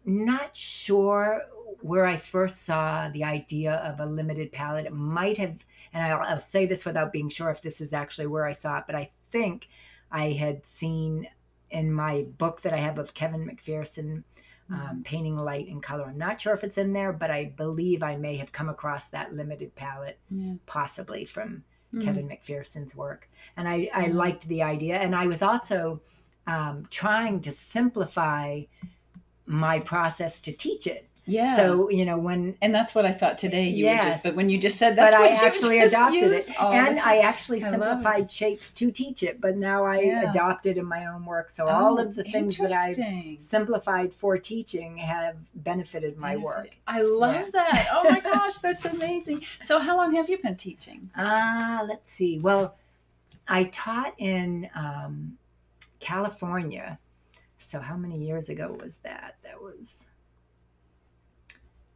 [0.05, 1.43] not sure
[1.81, 4.87] where I first saw the idea of a limited palette.
[4.87, 5.57] It might have,
[5.93, 8.79] and I'll, I'll say this without being sure if this is actually where I saw
[8.79, 9.69] it, but I think
[10.11, 11.27] I had seen
[11.71, 14.23] in my book that I have of Kevin McPherson,
[14.71, 16.07] um, Painting Light and Color.
[16.07, 19.09] I'm not sure if it's in there, but I believe I may have come across
[19.09, 20.55] that limited palette, yeah.
[20.67, 22.03] possibly from Mm.
[22.03, 23.29] Kevin McPherson's work.
[23.57, 24.15] And I, I Mhm.
[24.15, 24.97] liked the idea.
[24.97, 26.01] And I was also
[26.47, 28.63] um, trying to simplify
[29.47, 31.09] my process to teach it.
[31.27, 31.57] Yeah.
[31.57, 33.65] So, you know, when and that's what I thought today.
[33.69, 35.79] You were just, but when you just said that, that's but what I you actually
[35.89, 36.51] adopted it.
[36.61, 37.01] And.
[37.01, 40.29] I actually I simplified shapes to teach it, but now I Yeah.
[40.29, 41.49] adopt it in my own work.
[41.49, 46.45] So all Oh, of the things that I've simplified for teaching have benefited my Benefit-
[46.45, 46.77] work.
[46.87, 47.51] I love Yeah.
[47.53, 47.89] that.
[47.91, 49.43] Oh my gosh, that's amazing.
[49.63, 51.11] So, how long have you been teaching?
[51.17, 52.39] Ah, let's see.
[52.39, 52.77] Well,
[53.49, 55.39] I taught in um,
[56.01, 56.99] California.
[57.59, 59.37] So how many years ago was that?
[59.43, 60.05] That was.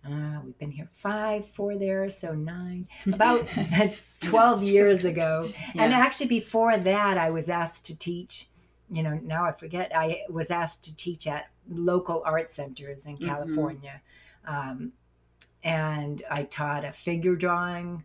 [0.06, 2.86] Uh, we've been here five, four there, so nine.
[3.06, 3.46] About
[4.20, 5.50] 12 years ago.
[5.74, 8.46] And actually, before that, I was asked to teach.
[8.90, 9.92] You know, now I forget.
[9.94, 13.26] I was asked to teach at local art centers in Mhm.
[13.26, 14.00] California.
[14.46, 14.92] Um,
[15.62, 18.04] and I taught a figure drawing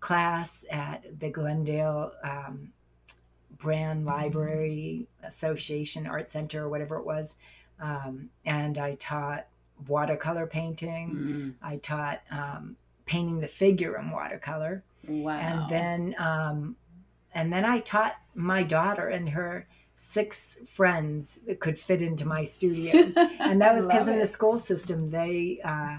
[0.00, 2.72] class at the Glendale um,
[3.58, 7.36] Brand Library Association Art Center or whatever it was.
[7.80, 9.46] Um, and I taught
[9.86, 11.56] watercolor painting.
[11.62, 12.76] Mm, I taught um,
[13.08, 15.38] painting the figure in watercolor wow.
[15.38, 16.76] and then um
[17.32, 22.44] and then i taught my daughter and her six friends that could fit into my
[22.44, 22.92] studio
[23.40, 25.96] and that was because in the school system they uh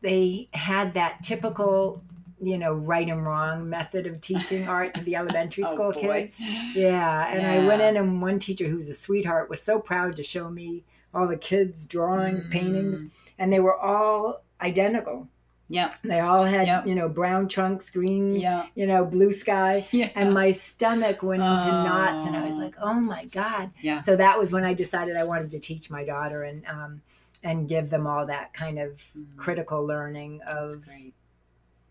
[0.00, 2.02] they had that typical
[2.40, 6.00] you know right and wrong method of teaching art to the elementary Oh, school boy.
[6.00, 6.38] kids
[6.74, 10.16] yeah and i went in and one teacher who was a sweetheart was so proud
[10.16, 15.28] to show me all the kids drawings paintings Mm, and they were all identical
[15.68, 15.92] Yeah.
[16.02, 16.86] they all had Yep.
[16.86, 18.34] you know brown trunks green
[18.74, 19.86] you know, blue sky.
[19.92, 20.10] Yeah.
[20.14, 22.58] And my stomach went into knots, and I was Oh.
[22.58, 24.00] like, "Oh my god!" Yeah.
[24.00, 27.02] So that was when I decided I wanted to teach my daughter and um,
[27.42, 30.82] and give them all that kind of Mm, critical learning of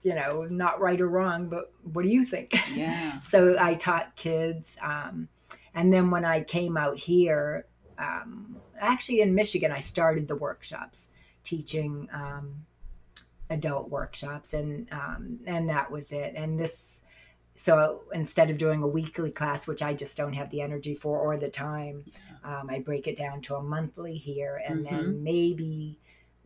[0.04, 2.54] you know, not right or wrong, but what do you think?
[2.76, 3.20] Yeah.
[3.34, 5.30] so I taught kids, um,
[5.74, 7.66] and then when I came out here,
[7.98, 11.10] um, actually in Michigan, I started the workshops,
[11.44, 12.66] teaching um,
[13.50, 16.34] adult workshops, and um, and that was it.
[16.36, 17.02] And this,
[17.56, 21.20] so instead of doing a weekly class, which I just don't have the energy for
[21.20, 22.04] or the time,
[22.44, 26.00] um, I break it down to a monthly here, and then maybe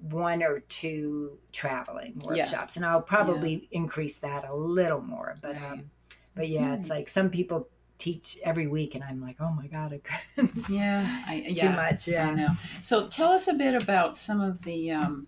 [0.09, 2.27] one or two traveling Yeah.
[2.27, 5.37] workshops, and I'll probably increase that a little more.
[5.41, 5.71] But Right.
[5.71, 5.91] um,
[6.35, 9.67] but That's yeah, it's like some people teach every week, and I'm like, oh my
[9.67, 9.99] god, I
[10.37, 11.23] could Yeah.
[11.27, 11.75] I, too yeah.
[11.75, 12.09] much.
[12.09, 12.49] I know.
[12.81, 15.27] So tell us a bit about some of the um,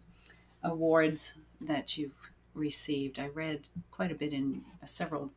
[0.63, 2.15] awards that you've
[2.53, 3.19] received.
[3.19, 5.31] I read quite a bit in uh, several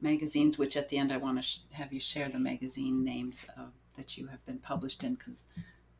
[0.00, 3.46] magazines, which at the end I want to sh- have you share the magazine names
[3.56, 5.46] of, that you have been published in because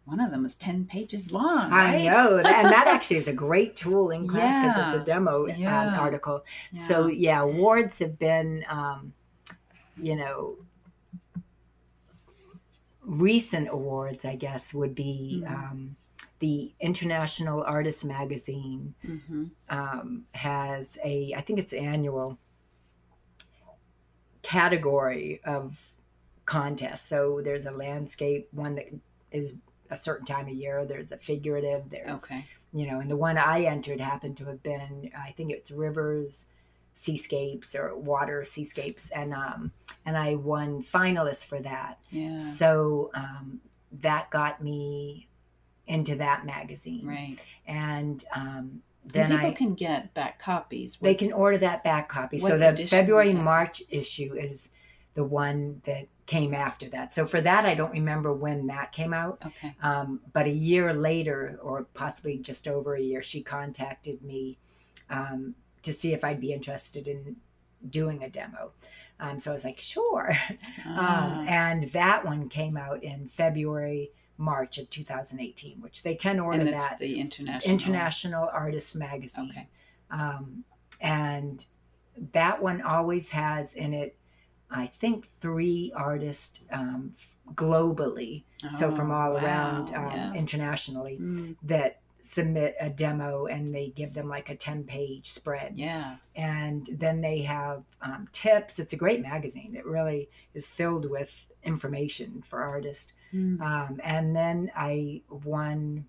[0.04, 1.72] one of them is 10 pages long.
[1.72, 5.00] I know, and that actually is a great tool in class because Yeah.
[5.00, 5.98] it's a demo um, Yeah.
[5.98, 6.44] article.
[6.74, 9.14] So yeah, awards have been, um,
[9.96, 10.56] you know,
[13.04, 14.24] recent awards.
[14.24, 15.52] I guess would be Mhm.
[15.52, 15.96] um,
[16.40, 22.38] the International Artist Magazine hmm um, has a, I think it's annual
[24.42, 25.92] category of
[26.44, 27.06] contests.
[27.08, 28.88] So there's a landscape one that
[29.30, 29.54] is
[29.90, 30.84] a certain time of year.
[30.84, 31.88] There's a figurative.
[31.90, 32.44] There's Okay.
[32.72, 36.46] you know, and the one I entered happened to have been, I think it's rivers,
[36.92, 39.72] seascapes or water seascapes, and um,
[40.06, 41.98] and I won finalist for that.
[42.10, 42.38] Yeah.
[42.38, 43.60] So um,
[44.00, 45.28] that got me
[45.86, 47.36] into that magazine, Right.
[47.66, 50.96] and um, And then people I can get back copies.
[51.00, 52.38] they can order that back copy.
[52.38, 53.32] So the February?
[53.32, 54.70] March issue is
[55.14, 57.12] the one that came after that.
[57.12, 59.42] So for that, I don't remember when that came out.
[59.44, 59.74] Okay.
[59.82, 64.58] Um, but a year later, or possibly just over a year, she contacted me
[65.10, 67.36] um, to see if I'd be interested in
[67.90, 68.72] doing a demo.
[69.20, 70.32] Um, so I was like, sure.
[70.86, 76.40] Ah, Um, and that one came out in February, March of 2018, which they can
[76.40, 76.98] order and it's that.
[76.98, 77.72] the international.
[77.72, 79.50] International Artists Magazine.
[79.50, 79.68] Okay.
[80.10, 80.64] Um,
[81.00, 81.64] and
[82.32, 84.16] that one always has in it,
[84.70, 87.12] I think, three artists um,
[87.54, 88.44] globally.
[88.78, 90.32] so from Oh, all wow, around um, yeah.
[90.34, 95.72] internationally Mm, that submit a demo and they give them like a 10 page spread
[95.76, 96.16] yeah.
[96.34, 101.46] and then they have um, tips it's a great magazine it really is filled with
[101.64, 103.60] information for artists Mm.
[103.60, 106.06] um, and then i won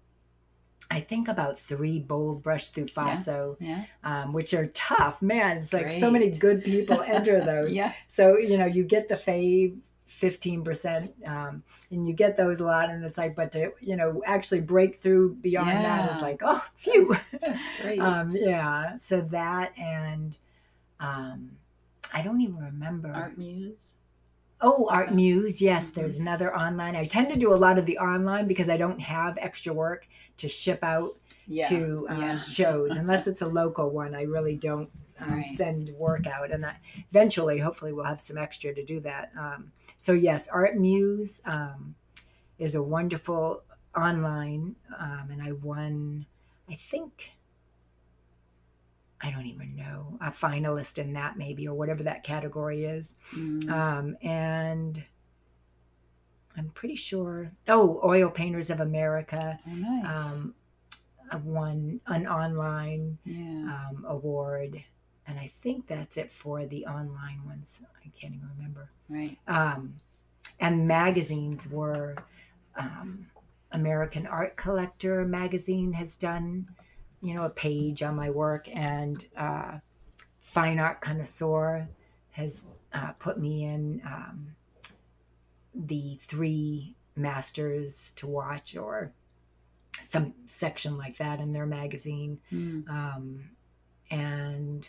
[0.91, 3.83] i think about three bold brush through FASO Yeah.
[4.03, 7.91] um, which are tough man it's like so many good people enter those Yeah.
[8.07, 9.75] so you know you get the fave
[10.21, 14.21] 15% um, and you get those a lot and it's like but to you know
[14.25, 17.99] actually break through beyond that is like oh phew That's great.
[17.99, 20.37] um, yeah so that and
[20.99, 21.51] um,
[22.13, 23.91] i don't even remember Art Muse.
[24.61, 25.93] oh art muse yes Mhm.
[25.95, 28.99] there's another online i tend to do a lot of the online because i don't
[29.01, 31.15] have extra work to ship out
[31.47, 31.67] Yeah.
[31.67, 32.41] to um, yeah.
[32.41, 34.89] shows unless it's a local one i really don't
[35.21, 35.47] um, Right.
[35.47, 36.75] send work out and I,
[37.09, 41.95] eventually hopefully we'll have some extra to do that um, so yes art muse um,
[42.59, 43.63] is a wonderful
[43.95, 46.25] online um, and i won
[46.69, 47.31] i think
[49.21, 53.69] i don't even know a finalist in that maybe or whatever that category is Mm.
[53.69, 55.01] um, and
[56.57, 60.17] i'm pretty sure oh oil painters of america oh, nice.
[60.19, 60.53] um,
[61.31, 63.87] I've won an online yeah.
[63.89, 64.79] um, award,
[65.27, 67.81] and I think that's it for the online ones.
[68.05, 68.89] I can't even remember.
[69.09, 69.37] right.
[69.47, 69.95] Um,
[70.59, 72.15] and magazines were
[72.77, 73.27] um,
[73.71, 76.67] American Art Collector magazine has done,
[77.21, 79.79] you know, a page on my work, and uh,
[80.41, 81.87] Fine Art Connoisseur
[82.31, 84.55] has uh, put me in um,
[85.73, 89.11] the three masters to watch or
[90.01, 92.87] some section like that in their magazine Mm.
[92.89, 93.49] um,
[94.11, 94.87] and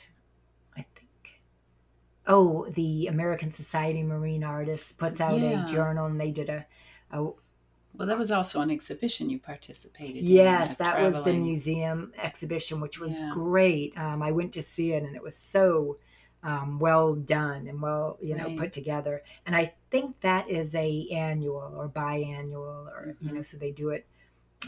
[2.27, 5.65] oh, the American Society of Marine Artists puts out Yeah.
[5.65, 6.67] a journal, and they did a,
[7.13, 10.25] a Well, that was also an exhibition you participated in.
[10.31, 13.31] yes, that was the museum exhibition, which was Yeah.
[13.33, 13.97] great.
[13.97, 15.99] Um, I went to see it, and it was so
[16.43, 18.57] um, well done and well, you know, Right.
[18.59, 19.23] put together.
[19.47, 23.35] And I think that is a annual or biannual, or you Mhm.
[23.35, 24.07] know, so they do it.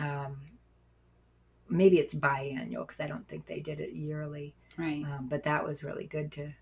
[0.00, 0.38] Um,
[1.68, 4.54] maybe it's biannual because I don't think they did it yearly.
[4.76, 5.04] Right.
[5.04, 6.52] um, but that was really good to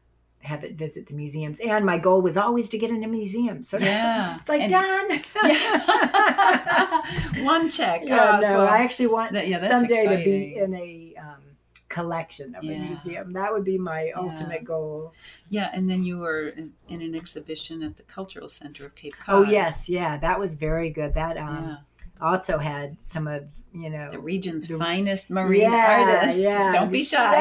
[0.47, 3.79] have it visit the museums and my goal was always to get into museums so
[3.79, 4.37] Yeah.
[4.39, 7.03] it's like And- done Yeah.
[7.55, 8.03] One check.
[8.05, 11.43] yeah, Oh, no so- i actually want That- yeah, someday to be in a um,
[11.89, 15.13] collection of a museum that would be my ultimate goal
[15.49, 19.17] Yeah, and then you were in, in an exhibition at the Cultural Center of Cape
[19.19, 19.35] Cod.
[19.35, 21.77] oh yes yeah that was very good that um, Yeah.
[22.21, 26.41] Also had some of you know The region's The- finest marine Yeah, artists.
[26.41, 26.71] yeah.
[26.73, 27.35] Don't be shy.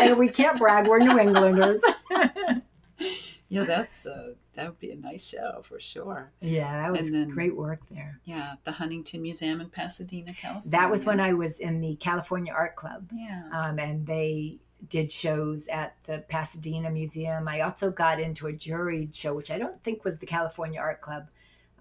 [0.00, 1.82] and we can't brag we're new englanders
[3.50, 6.30] yeah, that's uh, that would be a nice show for sure.
[6.40, 10.70] yeah that was then- great work there Yeah, the Huntington Museum in Pasadena, California.
[10.70, 13.42] that was when i was in the california art club Yeah.
[13.52, 17.48] um, and they did shows at the Pasadena Museum.
[17.48, 21.00] I also got into a juried show, which I don't think was the California Art
[21.00, 21.26] Club,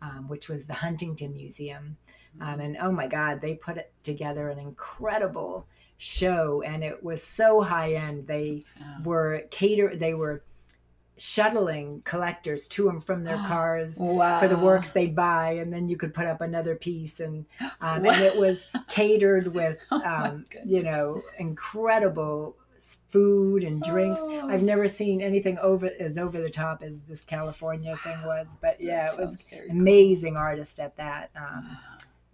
[0.02, 1.98] um, which was the Huntington Museum.
[2.40, 5.66] Um, and oh my God, they put it together an incredible
[5.98, 8.28] show, and it was so high end.
[8.28, 9.02] They Yeah.
[9.04, 10.44] were cater, they were
[11.20, 14.40] shuttling collectors to and from their cars Wow.
[14.40, 17.46] for the works they buy, and then you could put up another piece, and
[17.82, 22.56] um, and it was catered with Oh um, you know incredible
[23.08, 24.20] food and drinks.
[24.24, 24.50] Oh.
[24.50, 28.80] I've never seen anything over as over the top as this California thing was, but
[28.80, 29.78] yeah, That it was very cool.
[29.78, 31.30] amazing artists at that.
[31.36, 31.78] Um, Wow.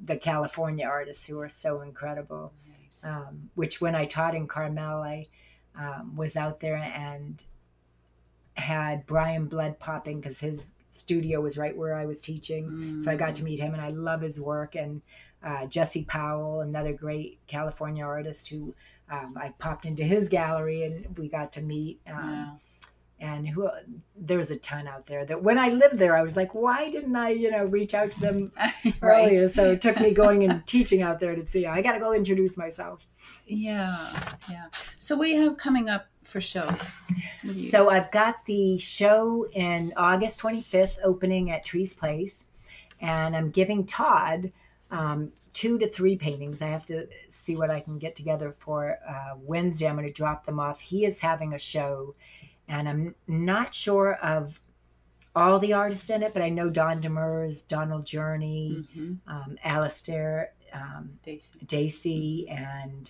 [0.06, 2.52] the California artists who are so incredible.
[2.68, 3.04] Nice.
[3.04, 5.28] Um, which when I taught in Carmel, I
[5.76, 7.41] um, was out there and
[8.56, 13.00] had Brian Blood popping because his studio was right where I was teaching.
[13.02, 14.76] So I got to meet him, and I love his work.
[14.76, 15.02] And
[15.44, 18.74] uh, Jesse Powell, another great California artist who
[19.10, 21.99] um, I popped into his gallery and we got to meet.
[22.08, 22.60] Um,
[23.20, 23.70] And who
[24.18, 27.16] there's a ton out there that when I lived there, I was like, why didn't
[27.16, 28.95] I, you know, reach out to them right.
[29.01, 29.47] earlier?
[29.47, 31.66] So it took me going and teaching out there to see.
[31.66, 33.08] I got to go introduce myself.
[33.47, 33.95] Yeah,
[34.49, 34.66] yeah.
[34.97, 36.68] So we have coming up for shows?
[36.70, 42.45] What do you- So I've got the show in August 25th opening at Tree's Place,
[42.99, 44.51] and I'm giving Todd
[44.94, 46.62] um, two to three paintings.
[46.62, 49.88] I have to see what I can get together for uh, Wednesday.
[49.88, 50.80] I'm going to drop them off.
[50.80, 52.16] He is having a show,
[52.68, 54.60] and I'm not sure of
[55.36, 59.18] all the artists in it, but I know Don Demers, Donald Jurney, Mhm.
[59.28, 61.60] um, Alistair, um, Dacey.
[61.66, 63.10] Dacey and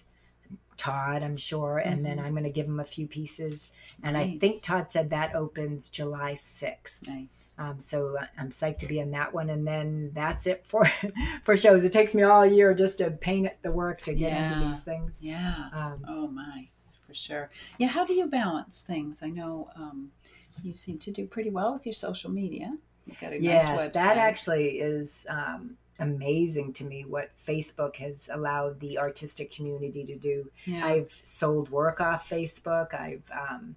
[0.78, 2.24] Todd, I'm sure, and then Mhm.
[2.24, 3.70] I'm going to give him a few pieces.
[4.04, 7.08] And I think Todd said that opens July 6th.
[7.08, 7.52] Nice.
[7.58, 10.86] Um, so I'm psyched to be in that one, and then that's it for
[11.44, 11.84] for shows.
[11.84, 15.18] It takes me all year just to paint the work to get into these things.
[15.22, 15.70] Yeah.
[15.72, 16.68] Um, Oh my,
[17.06, 17.50] for sure.
[17.78, 17.88] Yeah.
[17.90, 19.22] How do you balance things?
[19.22, 20.12] I know um,
[20.64, 22.76] you seem to do pretty well with your social media.
[23.06, 23.94] You've got a yes, nice website.
[23.94, 27.06] that actually is um, amazing to me.
[27.06, 30.50] What Facebook has allowed the artistic community to do.
[30.66, 30.86] Yeah.
[30.86, 32.94] I've sold work off Facebook.
[32.94, 33.76] I've um,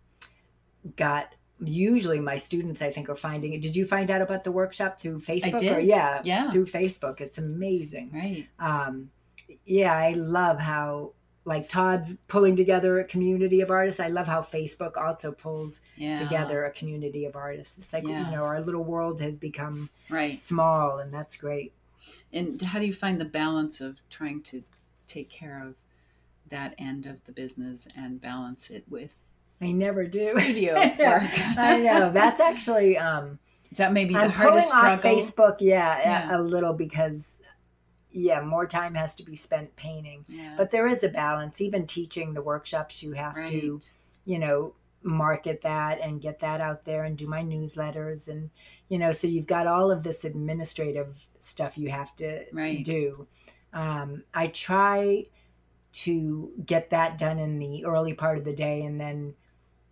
[0.97, 3.63] got usually my students I think are finding it.
[3.63, 5.55] Did you find out about the workshop through Facebook?
[5.55, 5.87] Or, did.
[5.87, 6.51] yeah, Yeah.
[6.51, 7.21] through Facebook.
[7.21, 8.11] It's amazing.
[8.13, 8.47] right.
[8.59, 9.11] Um,
[9.65, 11.13] yeah, I love how
[11.45, 14.01] like Todd's pulling together a community of artists.
[14.01, 16.17] I love how Facebook also pulls Yeah.
[16.17, 17.79] together a community of artists.
[17.79, 18.29] It's like Yeah.
[18.29, 20.37] you know our little world has become Right.
[20.37, 21.73] small, and that's great.
[22.33, 24.63] And how do you find the balance of trying to
[25.07, 25.75] take care of
[26.51, 29.15] that end of the business and balance it with
[29.61, 30.21] I never do.
[30.39, 30.99] studio work?
[30.99, 32.99] I know that's actually.
[32.99, 33.39] Um,
[33.71, 35.21] Is that maybe the I'm pulling hardest off struggle?
[35.21, 36.37] Facebook, yeah, Yeah.
[36.37, 37.41] A, a little because,
[38.13, 40.25] yeah, more time has to be spent painting.
[40.29, 40.55] Yeah.
[40.57, 41.61] But there is a balance.
[41.61, 43.49] Even teaching the workshops, you have right.
[43.49, 43.81] to,
[44.25, 44.75] you know,
[45.07, 48.51] market that and get that out there and do my newsletters and,
[48.89, 52.85] you know, so you've got all of this administrative stuff you have to Right.
[52.85, 53.27] do.
[53.73, 55.25] Um, I try
[55.93, 59.35] to get that done in the early part of the day and then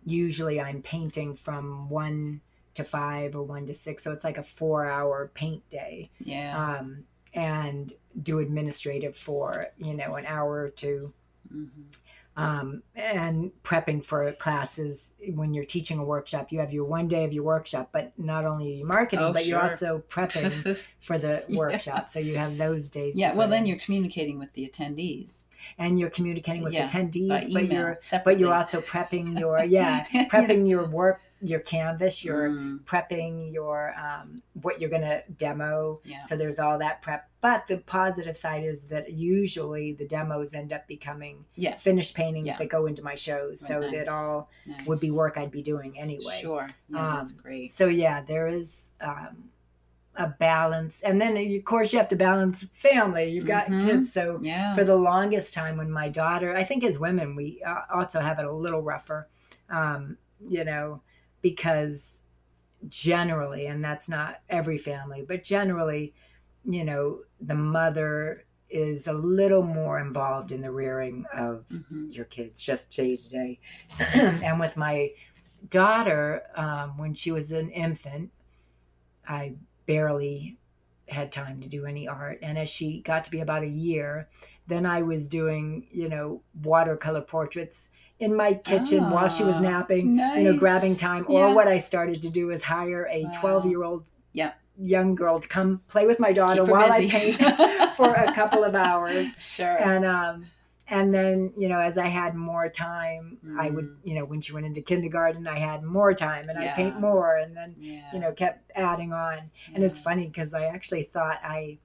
[0.05, 2.41] usually I'm painting from one
[2.75, 4.03] to five or one to six.
[4.03, 6.11] So it's like a four hour paint day.
[6.19, 6.77] Yeah.
[6.77, 7.91] Um, and
[8.23, 11.13] do administrative for, you know, an hour or two.
[11.53, 11.95] Mhm.
[12.37, 17.23] Um, and prepping for classes when you're teaching a workshop, you have your one day
[17.23, 21.17] of your workshop, but not only are you marketing, Oh, but you're also prepping for
[21.17, 21.57] the Yeah.
[21.57, 22.09] workshop.
[22.09, 23.17] So you have those days.
[23.17, 23.33] yeah.
[23.33, 23.67] Well, then in.
[23.67, 25.43] you're communicating with the attendees
[25.77, 28.33] and you're communicating with Yeah, attendees, by but email you're separately.
[28.33, 33.93] but you're also prepping your yeah prepping your work your canvas you're Mm, prepping your
[33.99, 36.23] um, what you're going to demo yeah.
[36.23, 40.71] so there's all that prep but the positive side is that usually the demos end
[40.71, 41.75] up becoming Yeah.
[41.75, 42.57] finished paintings Yeah.
[42.57, 44.85] that go into my shows so Right, that all Nice.
[44.87, 46.67] would be work i'd be doing anyway Sure.
[46.89, 47.71] Yeah, that's Um, great.
[47.71, 49.49] so yeah there is um,
[50.15, 53.83] a balance and then of course you have to balance family you've got Mhm.
[53.83, 54.73] kids so Yeah.
[54.73, 58.39] for the longest time when my daughter i think as women we uh, also have
[58.39, 59.27] it a little rougher
[59.69, 60.17] um,
[60.47, 61.01] you know
[61.45, 62.21] because
[62.89, 66.11] generally and that's not every family but generally
[66.63, 72.15] you know the mother is a little more involved in the rearing of Mhm.
[72.15, 73.59] your kids just day to day
[74.15, 75.11] and with my
[75.69, 78.31] daughter um, when she was an infant
[79.27, 79.53] i
[79.85, 80.57] barely
[81.07, 84.27] had time to do any art and as she got to be about a year
[84.65, 87.89] then i was doing you know watercolor portraits
[88.19, 91.37] in my kitchen while she was Ah, napping you know grabbing time Yeah.
[91.49, 93.31] or what i started to do is hire a Wow.
[93.41, 94.53] 12 year old Yeah.
[94.77, 97.35] young girl to come play with my daughter while i paint
[97.97, 99.77] for a couple of hours Sure.
[99.81, 100.45] and um
[100.87, 103.95] and then you know as i had more time i would Mm.
[104.03, 107.35] you know when she went into kindergarten i had more time and i paint more
[107.37, 108.01] and then yeah.
[108.13, 109.39] you know kept adding on
[109.73, 111.77] and it's funny because i actually thought i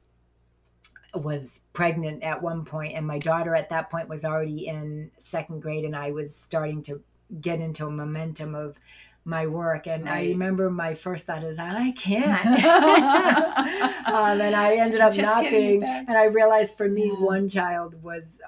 [1.14, 5.60] was pregnant at one point and my daughter at that point was already in second
[5.60, 7.00] grade and i was starting to
[7.40, 8.78] get into a momentum of
[9.24, 9.86] my work.
[9.86, 12.64] And i remember my first thought is i can't.
[14.10, 17.24] Um, and i ended up Just not being and i realized for me Yeah.
[17.24, 18.40] one child was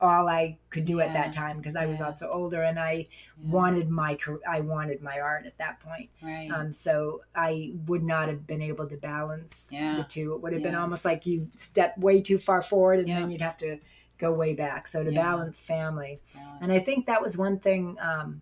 [0.00, 3.06] all i could do at that time because i was also older and i
[3.42, 3.50] Yeah.
[3.50, 4.16] wanted my
[4.48, 6.50] i wanted my art at that point Right.
[6.50, 9.96] um, so I would not have been able to balance Yeah.
[9.96, 10.34] the two.
[10.34, 13.20] It would have been almost like you step way too far forward and Yeah.
[13.20, 13.78] then you'd have to
[14.18, 14.88] go way back.
[14.88, 15.22] So to Yeah.
[15.22, 16.18] balance family.
[16.34, 16.58] Balance.
[16.62, 18.40] And I think that was one thing um,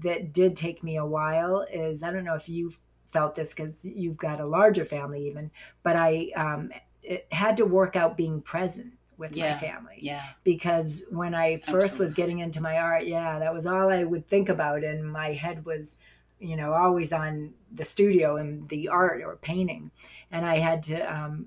[0.00, 2.72] that did take me a while is I don't know if you
[3.10, 5.50] felt this because you've got a larger family even,
[5.82, 6.70] but I, um,
[7.02, 9.52] it had to work out being present with Yeah.
[9.52, 10.22] my family Yeah.
[10.44, 14.28] because when I first was getting into my art, yeah, that was all I would
[14.28, 15.96] think about, and my head was,
[16.38, 19.90] you know, always on the studio and the art or painting,
[20.30, 21.46] and I had to um,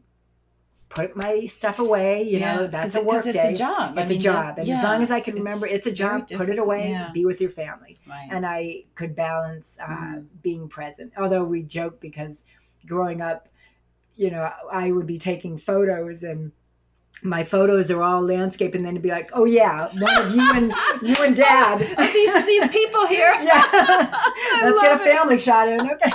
[0.89, 2.24] put my stuff away.
[2.24, 3.53] You know, that's a work it's day.
[3.53, 3.95] a job.
[3.97, 6.28] I It's mean, a job, and as long as I can remember, it's a job.
[6.30, 6.89] Put it away.
[6.89, 7.11] yeah.
[7.13, 8.28] Be with your family Right.
[8.32, 10.26] and I could balance uh, Mm.
[10.41, 11.13] being present.
[11.17, 12.41] Although we joke because
[12.88, 13.47] growing up,
[14.15, 16.51] you know, I would be taking photos and
[17.22, 20.51] my photos are all landscape, and then it'd be like, oh yeah, one of you
[20.53, 21.80] and you and dad.
[22.14, 23.34] these these people here.
[23.41, 23.64] yeah,
[24.62, 25.03] let's get a love it.
[25.03, 25.82] family shot in.
[25.91, 26.12] Okay,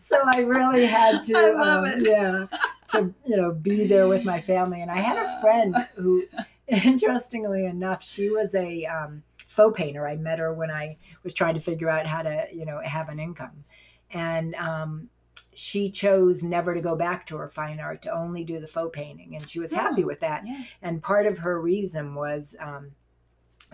[0.00, 2.46] so I really had to, um, yeah,
[2.88, 4.82] to you know, be there with my family.
[4.82, 6.24] And I had a friend who,
[6.68, 10.06] interestingly enough, she was a um, faux painter.
[10.06, 13.08] I met her when I was trying to figure out how to, you know, have
[13.08, 13.64] an income,
[14.10, 15.08] and um,
[15.54, 18.90] she chose never to go back to her fine art to only do the faux
[18.96, 20.46] painting, and she was happy Oh, with that.
[20.46, 20.62] Yeah.
[20.82, 22.56] And part of her reason was.
[22.60, 22.92] Um,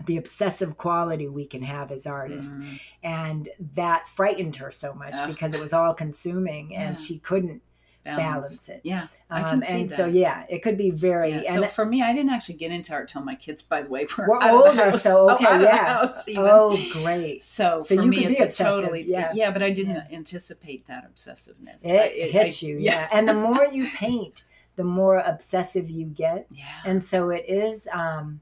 [0.05, 2.79] the obsessive quality we can have as artists Mm.
[3.03, 5.29] and that frightened her so much Ugh.
[5.29, 6.87] because it was all consuming Yeah.
[6.87, 7.61] and she couldn't
[8.03, 9.07] balance, it Yeah.
[9.29, 9.95] I um, can see and that.
[9.95, 12.71] so yeah it could be very Yeah, and so for me, I didn't actually get
[12.71, 15.03] into art till my kids, by the way, were, We're out of the older, house.
[15.03, 16.09] so Oh, okay, out yeah.
[16.37, 19.31] oh great So, So for me, it's a totally yeah.
[19.33, 20.07] yeah, but I didn't Yeah.
[20.17, 21.85] anticipate that obsessiveness.
[21.85, 23.07] it, I- it- hits I- you yeah.
[23.13, 24.43] and the more you paint
[24.77, 28.41] the more obsessive you get yeah, and so it is um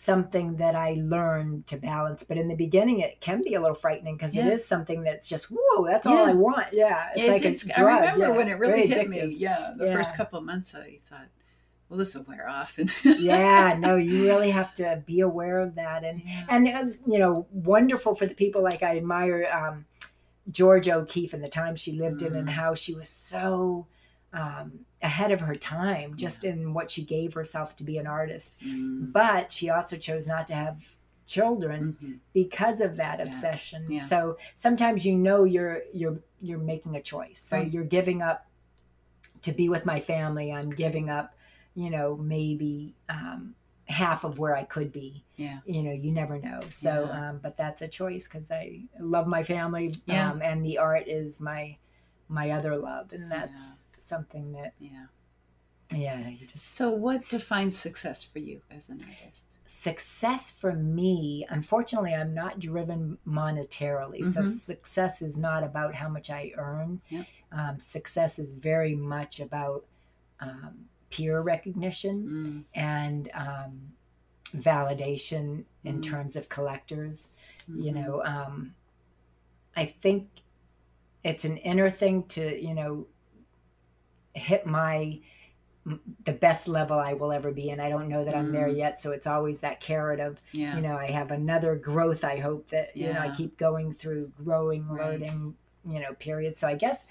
[0.00, 3.74] something that i learned to balance but in the beginning it can be a little
[3.74, 4.46] frightening because Yeah.
[4.46, 7.52] it is something that's just whoa that's all i want yeah it's It like did-
[7.52, 9.28] it's I remember yeah, when it really very hit addictive.
[9.28, 9.34] me.
[9.36, 9.92] Yeah, the Yeah.
[9.94, 11.28] first couple of months, I thought,
[11.88, 12.78] well, this will wear off.
[12.78, 16.44] And yeah no you really have to be aware of that and Yeah.
[16.48, 19.84] and uh, you know wonderful for the people like i admire um,
[20.50, 22.52] Georgia O'Keeffe and the time she lived in and Mm.
[22.52, 23.86] how she was so
[24.32, 28.56] um, ahead of her time just in what she gave herself to be an artist
[28.64, 30.82] Mm, but she also chose not to have
[31.26, 32.18] children mhm.
[32.32, 33.24] because of that Yeah.
[33.26, 34.04] obsession Yeah.
[34.04, 37.70] so sometimes you know you're you're you're making a choice so Right.
[37.72, 38.46] you're giving up
[39.42, 41.34] to be with my family i'm giving up
[41.74, 43.54] you know maybe um,
[43.86, 45.58] half of where i could be Yeah.
[45.64, 47.30] you know you never know so Yeah.
[47.30, 50.30] um, but that's a choice because i love my family Yeah.
[50.30, 51.76] um, and the art is my
[52.28, 55.06] my other love and that's something that Yeah.
[56.04, 59.46] yeah you just So, what defines success for you as an artist?
[59.72, 64.46] success for me unfortunately i'm not driven monetarily so Mhm.
[64.46, 67.26] success is not about how much i earn Yep.
[67.52, 69.86] um, success is very much about
[70.40, 70.74] um,
[71.10, 73.92] peer recognition Mm, and um,
[74.56, 76.02] validation in Mm.
[76.02, 77.28] terms of collectors
[77.68, 77.94] you mhm.
[77.94, 78.74] know um,
[79.76, 80.28] i think
[81.22, 83.06] it's an inner thing to you know
[84.40, 85.18] hit my
[86.26, 88.76] the best level i will ever be and i don't know that i'm there Mm.
[88.76, 90.76] yet so it's always that carrot of Yeah.
[90.76, 94.30] you know i have another growth i hope that you know i keep going through
[94.44, 95.20] growing Right.
[95.20, 95.54] learning
[95.86, 97.06] you know periods so i guess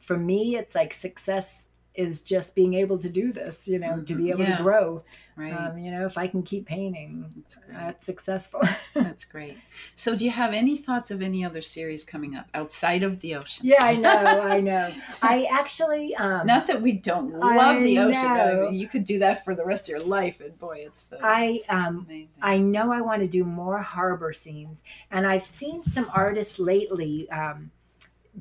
[0.00, 4.14] for me it's like success is just being able to do this you know to
[4.14, 4.30] be Mhm.
[4.30, 4.56] able Yeah.
[4.56, 5.04] to grow
[5.36, 5.52] right.
[5.52, 8.60] um, you know if i can keep painting That's that's successful
[8.94, 9.56] That's great.
[9.96, 13.34] So, do you have any thoughts of any other series coming up outside of the
[13.36, 13.66] ocean?
[13.66, 14.92] yeah i know i know
[15.22, 18.28] i actually um Not that we don't I love the ocean.
[18.28, 21.04] I mean, you could do that for the rest of your life, and boy, it's
[21.04, 22.28] the i um amazing.
[22.42, 27.28] I know I want to do more harbor scenes, and I've seen some artists lately
[27.30, 27.70] um,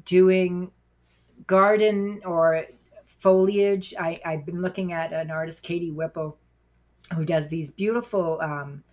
[0.05, 0.71] doing
[1.47, 2.65] garden or
[3.23, 3.93] foliage.
[3.97, 6.37] I, I've been looking at an artist, Katie Whipple,
[7.15, 8.83] who does these beautiful, um,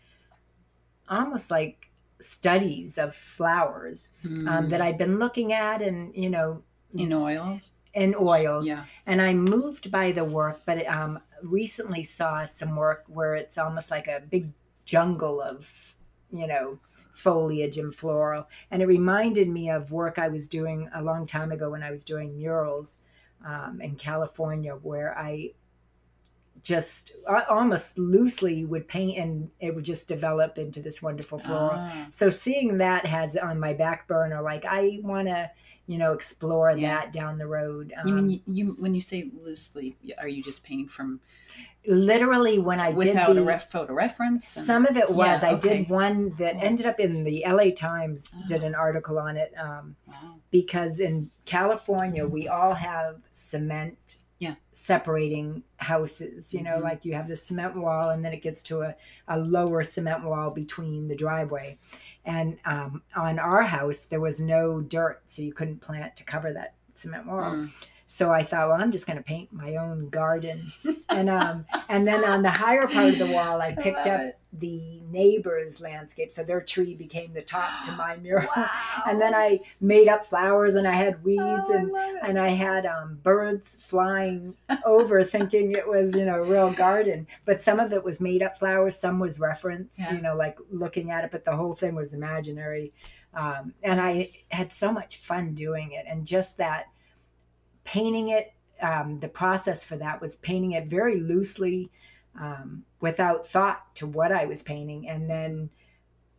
[1.08, 4.10] almost like studies of flowers
[4.46, 6.62] um, that I've been looking at, and you know,
[6.92, 6.98] Hmm.
[7.00, 7.72] in oils.
[7.94, 8.84] in oils Yeah.
[9.06, 13.90] and I'm moved by the work, but um, recently saw some work where it's almost
[13.90, 14.46] like a big
[14.84, 15.58] jungle of,
[16.32, 16.78] you know,
[17.12, 21.50] foliage and floral, and it reminded me of work I was doing a long time
[21.52, 22.98] ago when I was doing murals
[23.44, 25.52] um, in California, where I
[26.62, 31.78] just uh, almost loosely would paint, and it would just develop into this wonderful floral
[31.80, 35.50] Ah, so seeing that has on my back burner like i want to
[35.86, 37.00] you know explore Yeah.
[37.00, 39.96] that down the road you Um, mean you, you when you say loosely?
[40.18, 41.20] Are you just painting from
[41.86, 44.56] literally when i without did a the, ref, photo reference?
[44.56, 46.62] and- some of it was Yeah, i did one that Cool.
[46.64, 48.66] ended up in the la times did Oh.
[48.66, 50.36] an article on it um, Wow.
[50.50, 54.54] because in california we all have cement Yeah.
[54.72, 56.82] separating houses you know Mhm.
[56.82, 58.94] like you have the cement wall and then it gets to a,
[59.28, 61.78] a lower cement wall between the driveway
[62.26, 66.52] and um, on our house there was no dirt so you couldn't plant to cover
[66.52, 67.70] that cement wall Mm.
[68.12, 70.72] So I thought, well, I'm just going to paint my own garden.
[71.10, 74.20] and um, and then on the higher part of the wall, I picked love up
[74.22, 74.38] it.
[74.54, 76.32] the neighbor's landscape.
[76.32, 78.48] So their tree became the top to my mural.
[78.56, 78.68] Wow.
[79.06, 82.20] And then I made up flowers and I had weeds Oh, and it.
[82.24, 84.54] and I had um, birds flying
[84.84, 87.28] over, thinking it was you know a real garden.
[87.44, 90.14] But some of it was made up flowers, some was reference, Yeah.
[90.14, 91.30] you know, like looking at it.
[91.30, 92.92] But the whole thing was imaginary,
[93.34, 96.06] um, and I had so much fun doing it.
[96.08, 96.86] And just that
[97.84, 101.90] painting it, um, the process for that was painting it very loosely,
[102.38, 105.70] um, without thought to what I was painting, and then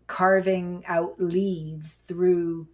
[0.08, 2.68] carving out leaves through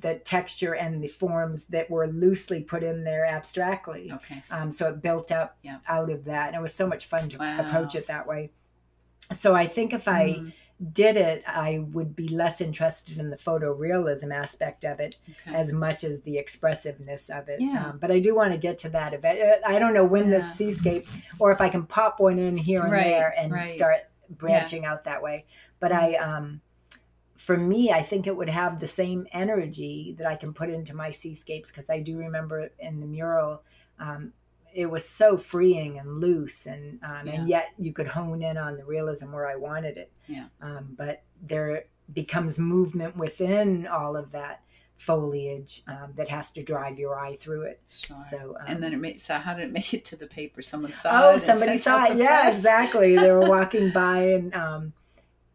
[0.00, 4.10] the texture and the forms that were loosely put in there abstractly.
[4.12, 4.42] Okay.
[4.50, 5.78] Um, so it built up Yeah.
[5.86, 6.48] out of that.
[6.48, 7.60] And it was so much fun to Wow.
[7.60, 8.50] approach it that way.
[9.32, 10.52] So I think if I Mm,
[10.92, 15.56] did it, I would be less interested in the photorealism aspect of it okay.
[15.56, 17.60] as much as the expressiveness of it.
[17.60, 17.86] Yeah.
[17.86, 19.40] Um, but I do want to get to that event.
[19.40, 20.38] Uh, I don't know when Yeah.
[20.38, 21.06] this seascape
[21.38, 23.64] or if I can pop one in here and Right, there and right.
[23.64, 25.46] start branching out that way.
[25.80, 26.60] But I, um,
[27.36, 30.94] for me, I think it would have the same energy that I can put into
[30.94, 33.62] my seascapes because I do remember in the mural,
[33.98, 34.32] um,
[34.76, 38.76] it was so freeing and loose, and um, and yet you could hone in on
[38.76, 40.12] the realism where I wanted it.
[40.28, 40.44] Yeah.
[40.60, 44.60] Um, but there becomes movement within all of that
[44.98, 47.80] foliage um, that has to drive your eye through it.
[47.88, 48.18] Sure.
[48.28, 50.60] So um, and then it made so how did it make it to the paper?
[50.60, 51.34] Someone saw it.
[51.34, 52.18] Oh, somebody saw it.
[52.18, 52.58] Yeah, press?
[52.58, 53.16] exactly.
[53.16, 54.92] They were walking by, and um,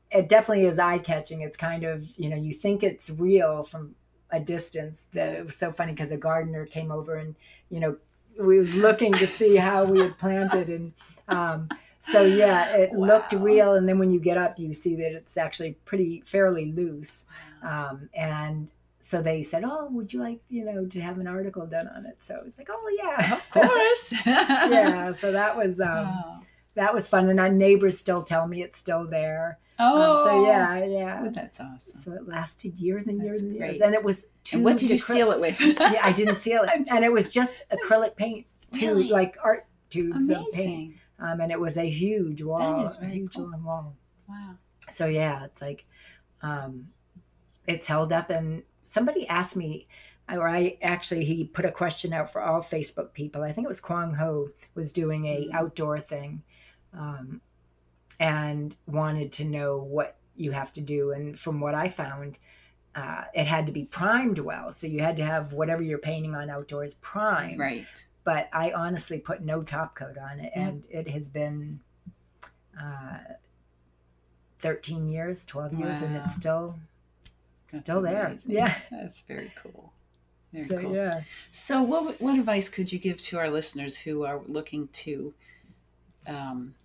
[0.10, 1.42] it definitely is eye catching.
[1.42, 3.94] It's kind of you know you think it's real from
[4.32, 5.06] a distance.
[5.12, 7.36] That it was so funny because a gardener came over and
[7.70, 7.98] you know
[8.40, 10.94] we was looking to see how we had planted, and
[11.28, 11.70] um,
[12.02, 13.74] so yeah, it looked real.
[13.74, 17.26] And then when you get up, you see that it's actually pretty fairly loose,
[17.64, 18.70] um, and.
[19.04, 22.06] So they said, "Oh, would you like, you know, to have an article done on
[22.06, 24.14] it?" So it's like, "Oh yeah, Of course.
[24.28, 26.42] yeah." So that was um, Wow.
[26.76, 30.02] That was fun and our neighbors still tell me it's still there Oh.
[30.12, 32.00] um, so yeah yeah Oh, that's awesome.
[32.02, 34.78] so it lasted years and years That's and years and it was too And what
[34.78, 35.60] did you seal it with?
[35.62, 39.10] yeah i didn't seal it I'm and it was just acrylic paint two Really?
[39.10, 41.00] like art tubes of paint Amazing.
[41.20, 43.50] um, and it was a huge wall is a huge cool.
[43.50, 43.96] long wall
[44.30, 44.56] Wow.
[44.90, 45.86] so yeah it's like
[46.42, 46.88] um
[47.68, 49.88] it's held up and somebody asked me
[50.30, 53.44] or I actually he put a question out for all Facebook people.
[53.44, 55.54] I think it was Kwang Ho was doing a Mhm.
[55.54, 56.42] outdoor thing,
[56.94, 57.42] um,
[58.20, 61.12] and wanted to know what you have to do.
[61.12, 62.38] And from what I found,
[62.96, 64.72] uh, it had to be primed well.
[64.72, 67.60] So you had to have whatever you're painting on outdoors primed.
[67.60, 67.86] Right.
[68.24, 70.68] But I honestly put no top coat on it, Yeah.
[70.68, 71.80] and it has been
[72.80, 73.18] uh,
[74.60, 76.76] 13 years, 12 years, and it's still
[77.72, 78.38] That's still there.
[78.46, 78.76] Yeah.
[78.92, 79.92] That's very cool.
[80.54, 80.96] Very So cool.
[80.96, 81.22] yeah.
[81.52, 85.34] So, what what advice could you give to our listeners who are looking to
[86.28, 86.76] um,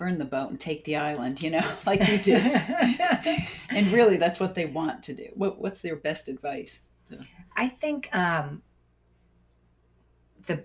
[0.00, 1.40] burn the boat and take the island?
[1.40, 2.44] You know, like you did,
[3.70, 5.28] and really, that's what they want to do.
[5.34, 6.90] What what's their best advice?
[7.56, 8.62] I think um,
[10.46, 10.64] the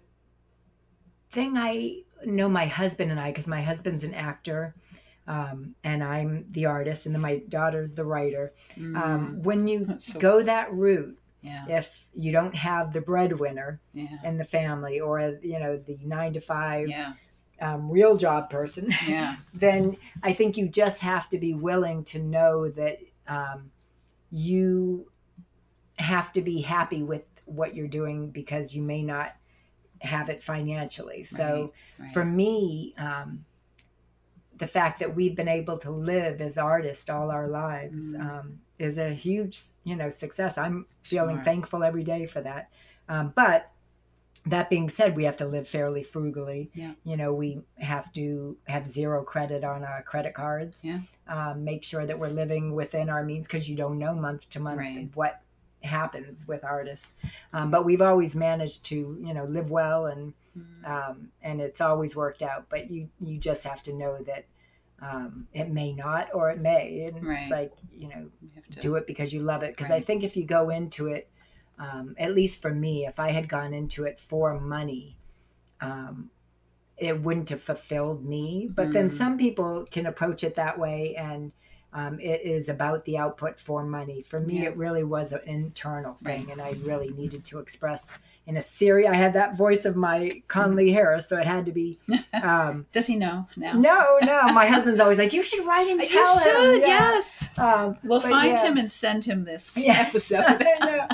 [1.29, 4.75] thing I know my husband and I, because my husband's an actor
[5.27, 8.51] um, and I'm the artist, and then my daughter's the writer.
[8.77, 10.01] Um, when you Mm.
[10.01, 14.99] So- go that route, yeah, if you don't have the breadwinner yeah, in the family
[14.99, 17.13] or you know the nine to five yeah,
[17.61, 22.19] um, real job person, yeah, then I think you just have to be willing to
[22.19, 23.71] know that um,
[24.31, 25.09] you
[25.97, 29.35] have to be happy with what you're doing because you may not
[30.01, 31.23] have it financially.
[31.23, 32.11] So right.
[32.11, 33.45] for me, um,
[34.57, 38.19] the fact that we've been able to live as artists all our lives Mm.
[38.39, 40.57] um, is a huge, you know, success.
[40.57, 41.43] I'm feeling Sure.
[41.43, 42.69] thankful every day for that.
[43.07, 43.71] Um, but
[44.47, 46.69] that being said, we have to live fairly frugally.
[46.73, 46.91] Yeah.
[47.03, 50.83] You know, we have to have zero credit on our credit cards.
[50.83, 50.99] Yeah.
[51.27, 54.59] Um, make sure that we're living within our means because you don't know month to
[54.59, 55.09] month Right.
[55.15, 55.41] what
[55.83, 57.11] happens with artists.
[57.53, 60.89] Um, but we've always managed to, you know, live well and Mm.
[60.89, 62.69] um, and it's always worked out.
[62.69, 64.45] But you you just have to know that
[65.01, 67.41] um, it may not or it may, and Right.
[67.41, 69.75] it's like you know You have to- do it because you love it.
[69.75, 71.29] Because I think if you go into it,
[71.77, 75.17] um, at least for me, if I had gone into it for money,
[75.81, 76.29] um,
[76.97, 78.69] it wouldn't have fulfilled me.
[78.73, 79.13] But then Mm.
[79.13, 81.51] some people can approach it that way, and
[81.91, 84.21] um, it is about the output for money.
[84.21, 84.69] For me, Yeah.
[84.69, 86.51] it really was an internal thing, Right.
[86.51, 88.11] and I really needed to express
[88.47, 89.07] in a series.
[89.07, 91.99] I had that voice of my Conley Harris, so it had to be.
[92.43, 93.73] Um, Does he know now?
[93.73, 94.43] no, no.
[94.53, 96.87] My husband's always like, "You should write You tell him." should, Yeah.
[96.87, 97.49] yes.
[97.57, 98.63] Um, We'll find yeah.
[98.67, 99.93] him and send him this Yeah.
[100.07, 100.43] episode.
[100.45, 101.07] I know.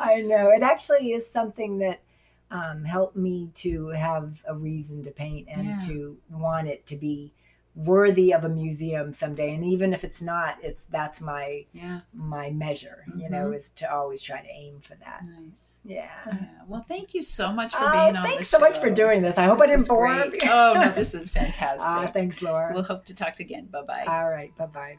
[0.00, 0.50] I know.
[0.50, 2.00] It actually is something that
[2.50, 7.32] um, help me to have a reason to paint and to want it to be
[7.74, 12.00] worthy of a museum someday and even if it's not it's that's my Yeah.
[12.12, 13.56] my measure you know Mhm.
[13.56, 15.70] is to always try to aim for that Nice.
[15.82, 16.34] yeah Yeah.
[16.68, 19.38] Well, thank you so much for Oh, being on thanks so much for doing this
[19.38, 20.32] i hope i didn't bore you.
[20.50, 21.80] oh no, this is fantastic.
[21.82, 23.66] Ah, thanks laura We'll hope to talk again.
[23.72, 24.04] Bye bye.
[24.06, 24.98] all right bye-bye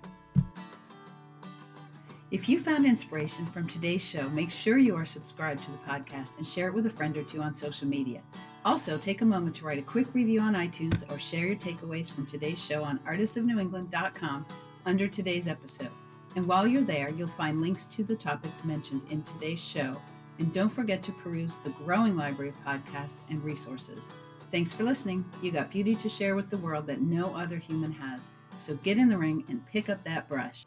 [2.34, 6.38] If you found inspiration from today's show, make sure you are subscribed to the podcast
[6.38, 8.24] and share it with a friend or two on social media.
[8.66, 12.12] Also, take a moment to write a quick review on iTunes or share your takeaways
[12.12, 14.48] from today's show on artistsofnewengland.com
[14.88, 15.92] under today's episode.
[16.36, 20.02] And while you're there, you'll find links to the topics mentioned in today's show.
[20.40, 24.12] And don't forget to peruse the growing library of podcasts and resources.
[24.52, 25.24] Thanks for listening.
[25.44, 28.32] You got beauty to share with the world that no other human has.
[28.58, 30.64] So get in the ring and pick up that brush.